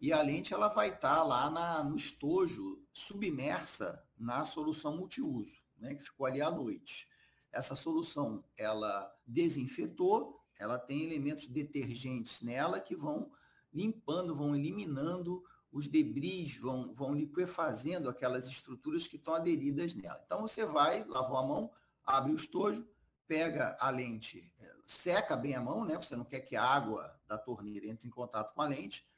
e 0.00 0.12
a 0.12 0.20
lente 0.22 0.52
ela 0.52 0.68
vai 0.68 0.88
estar 0.88 1.16
tá 1.16 1.22
lá 1.22 1.50
na, 1.50 1.84
no 1.84 1.96
estojo, 1.96 2.82
submersa 2.92 4.02
na 4.16 4.44
solução 4.44 4.96
multiuso, 4.96 5.56
né, 5.78 5.94
que 5.94 6.02
ficou 6.02 6.26
ali 6.26 6.40
à 6.40 6.50
noite. 6.50 7.08
Essa 7.56 7.74
solução, 7.74 8.44
ela 8.54 9.10
desinfetou, 9.26 10.44
ela 10.58 10.78
tem 10.78 11.02
elementos 11.02 11.46
detergentes 11.46 12.42
nela 12.42 12.80
que 12.80 12.94
vão 12.94 13.30
limpando, 13.72 14.34
vão 14.34 14.54
eliminando 14.54 15.42
os 15.72 15.88
debris, 15.88 16.58
vão, 16.58 16.92
vão 16.92 17.14
liquefazendo 17.14 18.10
aquelas 18.10 18.46
estruturas 18.46 19.08
que 19.08 19.16
estão 19.16 19.32
aderidas 19.32 19.94
nela. 19.94 20.22
Então 20.26 20.42
você 20.42 20.66
vai, 20.66 21.02
lavou 21.04 21.38
a 21.38 21.46
mão, 21.46 21.70
abre 22.04 22.32
o 22.32 22.36
estojo, 22.36 22.86
pega 23.26 23.74
a 23.80 23.88
lente, 23.88 24.52
eh, 24.60 24.76
seca 24.86 25.34
bem 25.34 25.54
a 25.54 25.60
mão, 25.60 25.82
né? 25.82 25.96
Você 25.96 26.14
não 26.14 26.26
quer 26.26 26.40
que 26.40 26.56
a 26.56 26.62
água 26.62 27.18
da 27.26 27.38
torneira 27.38 27.86
entre 27.86 28.06
em 28.06 28.10
contato 28.10 28.54
com 28.54 28.60
a 28.60 28.68
lente, 28.68 29.08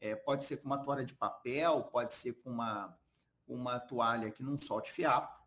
é, 0.00 0.14
pode 0.14 0.44
ser 0.44 0.58
com 0.58 0.66
uma 0.66 0.78
toalha 0.78 1.04
de 1.04 1.14
papel, 1.14 1.82
pode 1.82 2.14
ser 2.14 2.34
com 2.34 2.50
uma, 2.50 2.96
uma 3.48 3.80
toalha 3.80 4.30
que 4.30 4.44
não 4.44 4.56
solte 4.56 4.92
fiapo. 4.92 5.39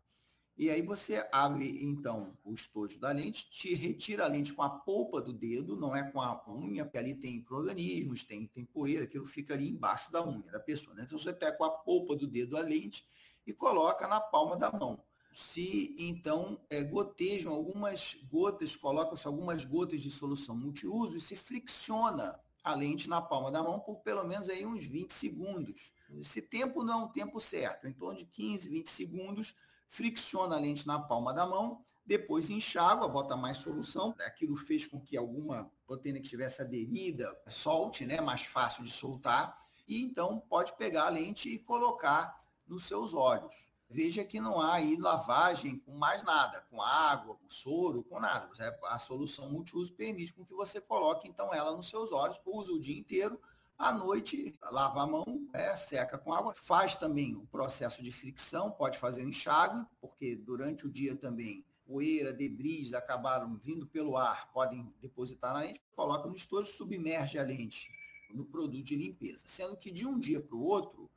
E 0.56 0.70
aí 0.70 0.82
você 0.82 1.26
abre, 1.32 1.82
então, 1.82 2.38
o 2.44 2.54
estojo 2.54 3.00
da 3.00 3.10
lente, 3.10 3.50
te 3.50 3.74
retira 3.74 4.24
a 4.24 4.28
lente 4.28 4.54
com 4.54 4.62
a 4.62 4.70
polpa 4.70 5.20
do 5.20 5.32
dedo, 5.32 5.76
não 5.76 5.96
é 5.96 6.08
com 6.08 6.20
a 6.20 6.40
unha, 6.48 6.84
porque 6.84 6.96
ali 6.96 7.14
tem 7.14 7.36
micro-organismos, 7.38 8.22
tem, 8.22 8.46
tem 8.46 8.64
poeira, 8.64 9.04
aquilo 9.04 9.26
fica 9.26 9.54
ali 9.54 9.68
embaixo 9.68 10.12
da 10.12 10.24
unha 10.24 10.52
da 10.52 10.60
pessoa. 10.60 10.94
Né? 10.94 11.02
Então 11.04 11.18
você 11.18 11.32
pega 11.32 11.56
com 11.56 11.64
a 11.64 11.70
polpa 11.70 12.14
do 12.14 12.28
dedo 12.28 12.56
a 12.56 12.60
lente 12.60 13.04
e 13.44 13.52
coloca 13.52 14.06
na 14.06 14.20
palma 14.20 14.56
da 14.56 14.70
mão. 14.70 15.02
Se 15.32 15.96
então 15.98 16.60
é, 16.70 16.84
gotejam 16.84 17.52
algumas 17.52 18.16
gotas, 18.30 18.76
colocam-se 18.76 19.26
algumas 19.26 19.64
gotas 19.64 20.00
de 20.00 20.10
solução 20.10 20.56
multiuso 20.56 21.16
e 21.16 21.20
se 21.20 21.34
fricciona 21.34 22.38
a 22.62 22.74
lente 22.76 23.08
na 23.10 23.20
palma 23.20 23.50
da 23.50 23.60
mão 23.60 23.80
por 23.80 23.96
pelo 23.96 24.22
menos 24.22 24.48
aí 24.48 24.64
uns 24.64 24.84
20 24.84 25.12
segundos. 25.12 25.92
Esse 26.20 26.40
tempo 26.40 26.84
não 26.84 27.00
é 27.00 27.04
um 27.04 27.08
tempo 27.08 27.40
certo, 27.40 27.88
em 27.88 27.92
torno 27.92 28.16
de 28.16 28.24
15, 28.26 28.68
20 28.68 28.88
segundos, 28.88 29.54
fricciona 29.94 30.56
a 30.56 30.58
lente 30.58 30.86
na 30.88 30.98
palma 30.98 31.32
da 31.32 31.46
mão, 31.46 31.84
depois 32.04 32.50
enxágua, 32.50 33.06
bota 33.06 33.36
mais 33.36 33.58
solução, 33.58 34.12
aquilo 34.26 34.56
fez 34.56 34.88
com 34.88 35.00
que 35.00 35.16
alguma 35.16 35.70
proteína 35.86 36.18
que 36.18 36.24
estivesse 36.24 36.60
aderida 36.60 37.32
solte, 37.46 38.04
né, 38.04 38.20
mais 38.20 38.42
fácil 38.42 38.82
de 38.82 38.90
soltar, 38.90 39.56
e 39.86 40.02
então 40.02 40.40
pode 40.48 40.76
pegar 40.76 41.04
a 41.04 41.10
lente 41.10 41.48
e 41.48 41.60
colocar 41.60 42.44
nos 42.66 42.84
seus 42.84 43.14
olhos. 43.14 43.70
Veja 43.88 44.24
que 44.24 44.40
não 44.40 44.60
há 44.60 44.74
aí 44.74 44.96
lavagem 44.96 45.78
com 45.78 45.92
mais 45.92 46.24
nada, 46.24 46.62
com 46.68 46.82
água, 46.82 47.36
com 47.36 47.48
soro, 47.48 48.02
com 48.02 48.18
nada. 48.18 48.50
A 48.86 48.98
solução 48.98 49.48
multiuso 49.48 49.92
permite 49.92 50.32
com 50.32 50.44
que 50.44 50.54
você 50.54 50.80
coloque 50.80 51.28
então 51.28 51.54
ela 51.54 51.76
nos 51.76 51.88
seus 51.88 52.10
olhos, 52.10 52.40
usa 52.44 52.72
o 52.72 52.80
dia 52.80 52.98
inteiro, 52.98 53.40
à 53.78 53.92
noite 53.92 54.58
lava 54.70 55.02
a 55.02 55.06
mão, 55.06 55.24
é, 55.52 55.74
seca 55.76 56.18
com 56.18 56.32
água, 56.32 56.54
faz 56.54 56.96
também 56.96 57.34
o 57.34 57.46
processo 57.46 58.02
de 58.02 58.12
fricção, 58.12 58.70
pode 58.70 58.98
fazer 58.98 59.22
enxágue, 59.22 59.84
porque 60.00 60.36
durante 60.36 60.86
o 60.86 60.90
dia 60.90 61.16
também 61.16 61.64
poeira, 61.84 62.32
debris 62.32 62.94
acabaram 62.94 63.56
vindo 63.56 63.86
pelo 63.86 64.16
ar, 64.16 64.50
podem 64.52 64.92
depositar 65.00 65.52
na 65.52 65.60
lente, 65.60 65.82
coloca 65.94 66.28
no 66.28 66.34
estojo, 66.34 66.70
submerge 66.70 67.38
a 67.38 67.42
lente 67.42 67.90
no 68.32 68.44
produto 68.44 68.82
de 68.82 68.96
limpeza. 68.96 69.44
Sendo 69.46 69.76
que 69.76 69.90
de 69.90 70.06
um 70.06 70.18
dia 70.18 70.40
para 70.40 70.56
o 70.56 70.62
outro, 70.62 71.10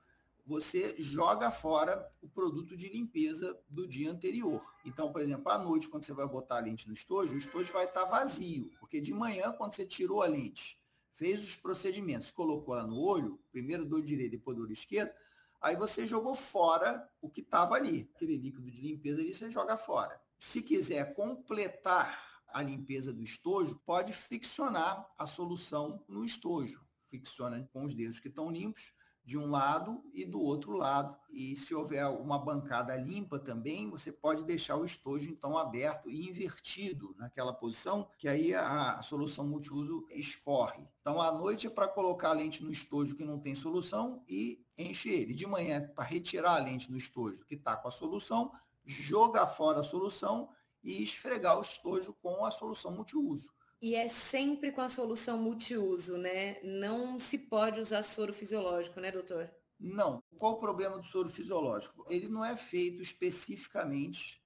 você 0.46 0.96
joga 0.98 1.52
fora 1.52 2.10
o 2.22 2.28
produto 2.30 2.78
de 2.78 2.88
limpeza 2.88 3.60
do 3.70 3.86
dia 3.86 4.10
anterior. 4.10 4.64
Então, 4.86 5.12
por 5.12 5.22
exemplo, 5.22 5.52
à 5.52 5.58
noite, 5.58 5.90
quando 5.90 6.06
você 6.06 6.14
vai 6.14 6.28
botar 6.28 6.58
a 6.58 6.62
lente 6.62 6.88
no 6.88 6.94
estojo, 6.94 7.34
o 7.34 7.38
estojo 7.38 7.72
vai 7.74 7.86
estar 7.86 8.06
vazio, 8.06 8.72
porque 8.80 9.02
de 9.02 9.14
manhã, 9.14 9.52
quando 9.52 9.74
você 9.74 9.86
tirou 9.86 10.22
a 10.22 10.28
lente, 10.28 10.77
fez 11.18 11.44
os 11.44 11.56
procedimentos, 11.56 12.30
colocou 12.30 12.76
ela 12.76 12.86
no 12.86 13.00
olho, 13.00 13.40
primeiro 13.52 13.84
do 13.84 14.02
direito, 14.02 14.32
depois 14.32 14.56
do 14.56 14.64
olho 14.64 14.72
esquerdo, 14.72 15.12
aí 15.60 15.76
você 15.76 16.06
jogou 16.06 16.36
fora 16.36 17.10
o 17.20 17.28
que 17.28 17.42
estava 17.42 17.74
ali. 17.74 18.08
Aquele 18.16 18.38
líquido 18.38 18.70
de 18.70 18.80
limpeza 18.80 19.20
ali, 19.20 19.34
você 19.34 19.50
joga 19.50 19.76
fora. 19.76 20.22
Se 20.40 20.62
quiser 20.62 21.16
completar 21.16 22.44
a 22.50 22.62
limpeza 22.62 23.12
do 23.12 23.24
estojo, 23.24 23.82
pode 23.84 24.14
friccionar 24.14 25.12
a 25.18 25.26
solução 25.26 26.04
no 26.08 26.24
estojo. 26.24 26.86
Fricciona 27.10 27.68
com 27.74 27.84
os 27.84 27.96
dedos 27.96 28.20
que 28.20 28.28
estão 28.28 28.52
limpos 28.52 28.94
de 29.28 29.38
um 29.38 29.50
lado 29.50 30.02
e 30.14 30.24
do 30.24 30.42
outro 30.42 30.72
lado. 30.72 31.14
E 31.30 31.54
se 31.58 31.76
houver 31.76 32.08
uma 32.08 32.40
bancada 32.40 32.96
limpa 32.96 33.38
também, 33.38 33.90
você 33.90 34.10
pode 34.10 34.46
deixar 34.46 34.78
o 34.78 34.86
estojo 34.86 35.30
então 35.30 35.58
aberto 35.58 36.10
e 36.10 36.30
invertido 36.30 37.14
naquela 37.18 37.52
posição, 37.52 38.08
que 38.18 38.30
aí 38.30 38.56
a, 38.56 39.02
solução 39.02 39.46
multiuso 39.46 40.08
escorre. 40.12 40.88
Então 41.02 41.22
à 41.22 41.30
noite 41.30 41.68
é 41.68 41.70
para 41.70 41.90
colocar 41.90 42.30
a 42.30 42.34
lente 42.34 42.64
no 42.64 42.72
estojo 42.72 43.18
que 43.18 43.26
não 43.26 43.38
tem 43.38 43.54
solução 43.54 44.24
e 44.30 44.66
enche 44.78 45.10
ele. 45.10 45.34
De 45.34 45.46
manhã 45.46 45.76
é 45.76 45.82
para 45.82 46.06
retirar 46.06 46.56
a 46.56 46.64
lente 46.64 46.90
no 46.90 46.98
estojo 46.98 47.44
que 47.46 47.56
está 47.56 47.76
com 47.76 47.90
a 47.90 47.92
solução, 47.92 48.54
jogar 48.86 49.48
fora 49.48 49.82
a 49.82 49.84
solução 49.84 50.48
e 50.82 51.04
esfregar 51.04 51.58
o 51.58 51.62
estojo 51.62 52.14
com 52.22 52.46
a 52.46 52.52
solução 52.52 52.94
multiuso. 52.94 53.52
E 53.82 53.94
é 53.94 54.08
sempre 54.08 54.72
com 54.72 54.82
a 54.82 54.90
solução 54.90 55.38
multiuso, 55.38 56.18
né? 56.18 56.60
Não 56.64 57.20
se 57.20 57.38
pode 57.38 57.80
usar 57.80 58.02
soro 58.04 58.34
fisiológico, 58.34 59.00
né, 59.00 59.12
doutor? 59.12 59.52
Não. 59.80 60.24
Qual 60.38 60.54
o 60.54 60.60
problema 60.60 60.98
do 60.98 61.06
soro 61.06 61.30
fisiológico? 61.30 62.04
Ele 62.10 62.28
não 62.28 62.44
é 62.44 62.56
feito 62.56 63.02
especificamente 63.02 64.42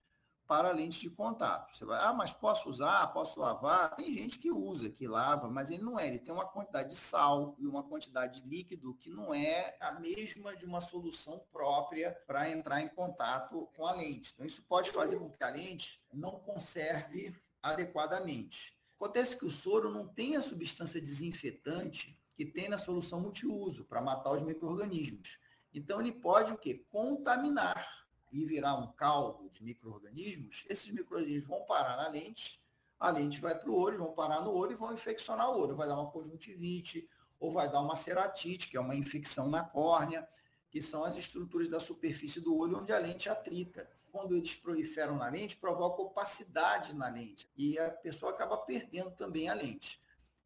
para 0.45 0.73
lente 0.73 0.99
de 0.99 1.09
contato. 1.09 1.73
Você 1.73 1.85
vai, 1.85 1.97
ah, 2.03 2.11
mas 2.11 2.33
posso 2.33 2.69
usar, 2.69 3.07
posso 3.13 3.39
lavar? 3.39 3.95
Tem 3.95 4.13
gente 4.13 4.37
que 4.37 4.51
usa, 4.51 4.89
que 4.89 5.07
lava, 5.07 5.49
mas 5.49 5.71
ele 5.71 5.81
não 5.81 5.97
é. 5.97 6.09
Ele 6.09 6.19
tem 6.19 6.33
uma 6.33 6.45
quantidade 6.45 6.89
de 6.89 6.97
sal 6.97 7.55
e 7.57 7.65
uma 7.65 7.83
quantidade 7.83 8.41
de 8.41 8.49
líquido 8.49 8.93
que 8.95 9.09
não 9.09 9.33
é 9.33 9.77
a 9.79 9.93
mesma 9.93 10.53
de 10.57 10.65
uma 10.65 10.81
solução 10.81 11.41
própria 11.53 12.21
para 12.27 12.49
entrar 12.49 12.81
em 12.81 12.89
contato 12.89 13.69
com 13.77 13.85
a 13.85 13.93
lente. 13.93 14.33
Então, 14.33 14.45
isso 14.45 14.61
pode 14.63 14.91
fazer 14.91 15.19
com 15.19 15.29
que 15.29 15.41
a 15.41 15.49
lente 15.49 16.03
não 16.11 16.37
conserve 16.39 17.33
adequadamente. 17.63 18.80
Acontece 19.01 19.35
que 19.35 19.45
o 19.45 19.49
soro 19.49 19.91
não 19.91 20.07
tem 20.07 20.35
a 20.35 20.41
substância 20.41 21.01
desinfetante 21.01 22.15
que 22.35 22.45
tem 22.45 22.69
na 22.69 22.77
solução 22.77 23.19
multiuso 23.19 23.83
para 23.85 23.99
matar 23.99 24.31
os 24.31 24.43
micro-organismos. 24.43 25.39
Então 25.73 25.99
ele 25.99 26.11
pode 26.11 26.53
o 26.53 26.57
quê? 26.57 26.85
Contaminar 26.87 27.83
e 28.31 28.45
virar 28.45 28.75
um 28.75 28.91
caldo 28.91 29.49
de 29.49 29.63
micro-organismos. 29.63 30.65
Esses 30.69 30.91
micro-organismos 30.91 31.49
vão 31.49 31.65
parar 31.65 31.97
na 31.97 32.09
lente, 32.09 32.63
a 32.99 33.09
lente 33.09 33.41
vai 33.41 33.57
para 33.57 33.71
o 33.71 33.75
olho, 33.75 33.97
vão 33.97 34.13
parar 34.13 34.43
no 34.43 34.51
olho 34.51 34.73
e 34.73 34.75
vão 34.75 34.93
infeccionar 34.93 35.49
o 35.49 35.59
olho. 35.59 35.75
Vai 35.75 35.87
dar 35.87 35.99
uma 35.99 36.11
conjuntivite 36.11 37.09
ou 37.39 37.51
vai 37.51 37.67
dar 37.71 37.81
uma 37.81 37.95
ceratite, 37.95 38.67
que 38.67 38.77
é 38.77 38.79
uma 38.79 38.95
infecção 38.95 39.49
na 39.49 39.63
córnea 39.63 40.29
que 40.69 40.79
são 40.79 41.03
as 41.03 41.17
estruturas 41.17 41.69
da 41.69 41.79
superfície 41.79 42.39
do 42.39 42.55
olho 42.55 42.77
onde 42.77 42.93
a 42.93 42.99
lente 42.99 43.29
atrita. 43.29 43.89
Quando 44.11 44.35
eles 44.35 44.55
proliferam 44.55 45.15
na 45.15 45.29
lente, 45.29 45.55
provoca 45.55 46.01
opacidades 46.01 46.93
na 46.93 47.09
lente 47.09 47.49
e 47.55 47.79
a 47.79 47.89
pessoa 47.89 48.31
acaba 48.31 48.57
perdendo 48.57 49.11
também 49.11 49.47
a 49.47 49.53
lente. 49.53 50.01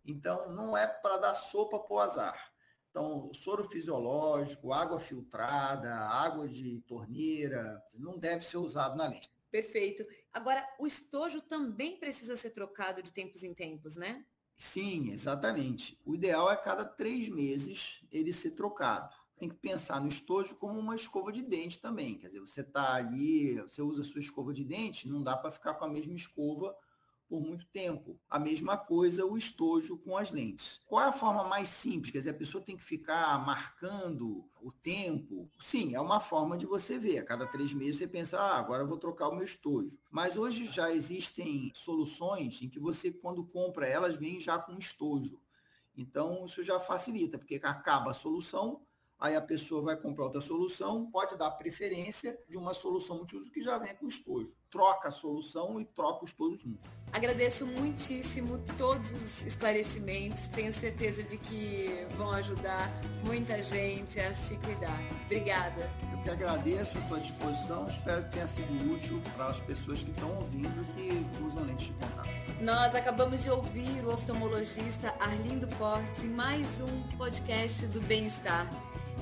Então, 0.05 0.51
não 0.51 0.77
é 0.77 0.85
para 0.85 1.17
dar 1.17 1.33
sopa 1.33 1.79
para 1.79 1.93
o 1.93 1.99
azar. 1.99 2.53
Então, 2.91 3.33
soro 3.33 3.67
fisiológico, 3.67 4.71
água 4.71 4.99
filtrada, 4.99 5.93
água 5.95 6.47
de 6.47 6.79
torneira, 6.81 7.83
não 7.93 8.17
deve 8.17 8.45
ser 8.45 8.57
usado 8.57 8.95
na 8.95 9.07
lente. 9.07 9.29
Perfeito. 9.49 10.05
Agora, 10.31 10.65
o 10.79 10.85
estojo 10.85 11.41
também 11.41 11.97
precisa 11.97 12.35
ser 12.35 12.51
trocado 12.51 13.01
de 13.01 13.11
tempos 13.11 13.41
em 13.43 13.53
tempos, 13.53 13.95
né? 13.95 14.25
Sim, 14.57 15.11
exatamente. 15.11 15.99
O 16.05 16.13
ideal 16.13 16.51
é 16.51 16.55
cada 16.55 16.85
três 16.85 17.27
meses 17.29 18.05
ele 18.11 18.31
ser 18.31 18.51
trocado 18.51 19.15
tem 19.37 19.49
que 19.49 19.55
pensar 19.55 19.99
no 19.99 20.07
estojo 20.07 20.55
como 20.55 20.79
uma 20.79 20.95
escova 20.95 21.31
de 21.31 21.41
dente 21.41 21.79
também. 21.79 22.17
Quer 22.17 22.27
dizer, 22.27 22.39
você 22.39 22.61
está 22.61 22.93
ali, 22.93 23.59
você 23.61 23.81
usa 23.81 24.01
a 24.01 24.05
sua 24.05 24.21
escova 24.21 24.53
de 24.53 24.63
dente, 24.63 25.07
não 25.07 25.21
dá 25.21 25.35
para 25.35 25.51
ficar 25.51 25.73
com 25.73 25.85
a 25.85 25.89
mesma 25.89 26.15
escova 26.15 26.75
por 27.27 27.41
muito 27.41 27.65
tempo. 27.67 28.19
A 28.29 28.39
mesma 28.39 28.77
coisa 28.77 29.25
o 29.25 29.37
estojo 29.37 29.97
com 29.97 30.17
as 30.17 30.31
lentes. 30.31 30.81
Qual 30.85 31.03
é 31.03 31.07
a 31.07 31.11
forma 31.11 31.43
mais 31.43 31.69
simples? 31.69 32.11
Quer 32.11 32.19
dizer, 32.19 32.29
a 32.31 32.35
pessoa 32.35 32.63
tem 32.63 32.77
que 32.77 32.83
ficar 32.83 33.43
marcando 33.43 34.45
o 34.61 34.71
tempo? 34.71 35.49
Sim, 35.59 35.95
é 35.95 35.99
uma 35.99 36.19
forma 36.19 36.57
de 36.57 36.65
você 36.65 36.97
ver. 36.97 37.19
A 37.19 37.25
cada 37.25 37.47
três 37.47 37.73
meses 37.73 37.97
você 37.97 38.07
pensa, 38.07 38.39
ah, 38.39 38.57
agora 38.57 38.83
eu 38.83 38.87
vou 38.87 38.97
trocar 38.97 39.29
o 39.29 39.35
meu 39.35 39.43
estojo. 39.43 39.97
Mas 40.09 40.37
hoje 40.37 40.65
já 40.65 40.91
existem 40.91 41.71
soluções 41.73 42.61
em 42.61 42.69
que 42.69 42.79
você, 42.79 43.11
quando 43.11 43.43
compra 43.43 43.87
elas, 43.87 44.15
vem 44.15 44.39
já 44.39 44.57
com 44.57 44.77
estojo. 44.77 45.39
Então, 45.97 46.45
isso 46.45 46.61
já 46.61 46.79
facilita, 46.79 47.37
porque 47.37 47.59
acaba 47.63 48.11
a 48.11 48.13
solução, 48.13 48.81
aí 49.19 49.35
a 49.35 49.41
pessoa 49.41 49.81
vai 49.81 49.95
comprar 49.95 50.25
outra 50.25 50.41
solução, 50.41 51.09
pode 51.09 51.37
dar 51.37 51.51
preferência 51.51 52.37
de 52.47 52.57
uma 52.57 52.73
solução 52.73 53.17
multiuso 53.17 53.51
que 53.51 53.61
já 53.61 53.77
vem 53.77 53.95
com 53.95 54.07
estojo. 54.07 54.55
Troca 54.69 55.07
a 55.07 55.11
solução 55.11 55.79
e 55.79 55.85
troca 55.85 56.21
o 56.23 56.25
estojo 56.25 56.55
junto. 56.55 56.79
Agradeço 57.11 57.65
muitíssimo 57.65 58.59
todos 58.77 59.09
os 59.11 59.41
esclarecimentos, 59.43 60.47
tenho 60.49 60.73
certeza 60.73 61.23
de 61.23 61.37
que 61.37 62.05
vão 62.17 62.31
ajudar 62.31 62.91
muita 63.23 63.63
gente 63.63 64.19
a 64.19 64.35
se 64.35 64.57
cuidar. 64.57 64.99
Obrigada. 65.25 65.89
Eu 66.11 66.21
que 66.21 66.29
agradeço 66.29 66.97
a 66.97 67.01
tua 67.01 67.19
disposição, 67.19 67.87
espero 67.87 68.23
que 68.25 68.31
tenha 68.31 68.47
sido 68.47 68.93
útil 68.93 69.21
para 69.35 69.45
as 69.45 69.61
pessoas 69.61 70.03
que 70.03 70.11
estão 70.11 70.35
ouvindo 70.35 70.85
que 70.93 71.43
usam 71.45 71.63
lentes 71.63 71.87
de 71.87 71.93
contato. 71.93 72.29
Nós 72.61 72.95
acabamos 72.95 73.43
de 73.43 73.49
ouvir 73.49 74.05
o 74.05 74.13
oftalmologista 74.13 75.13
Arlindo 75.19 75.67
Portes 75.77 76.23
em 76.23 76.29
mais 76.29 76.81
um 76.81 77.17
podcast 77.17 77.85
do 77.87 78.01
Bem-Estar. 78.01 78.67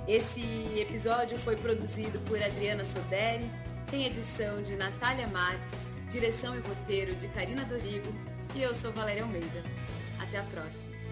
Esse 0.07 0.41
episódio 0.77 1.37
foi 1.37 1.55
produzido 1.55 2.19
por 2.21 2.41
Adriana 2.41 2.83
Soderi, 2.83 3.49
tem 3.89 4.05
edição 4.05 4.61
de 4.61 4.75
Natália 4.75 5.27
Marques, 5.27 5.93
direção 6.09 6.55
e 6.55 6.59
roteiro 6.59 7.15
de 7.15 7.27
Karina 7.29 7.63
Dorigo 7.63 8.13
e 8.53 8.61
eu 8.61 8.75
sou 8.75 8.91
Valéria 8.91 9.23
Almeida. 9.23 9.63
Até 10.19 10.39
a 10.39 10.43
próxima. 10.43 11.02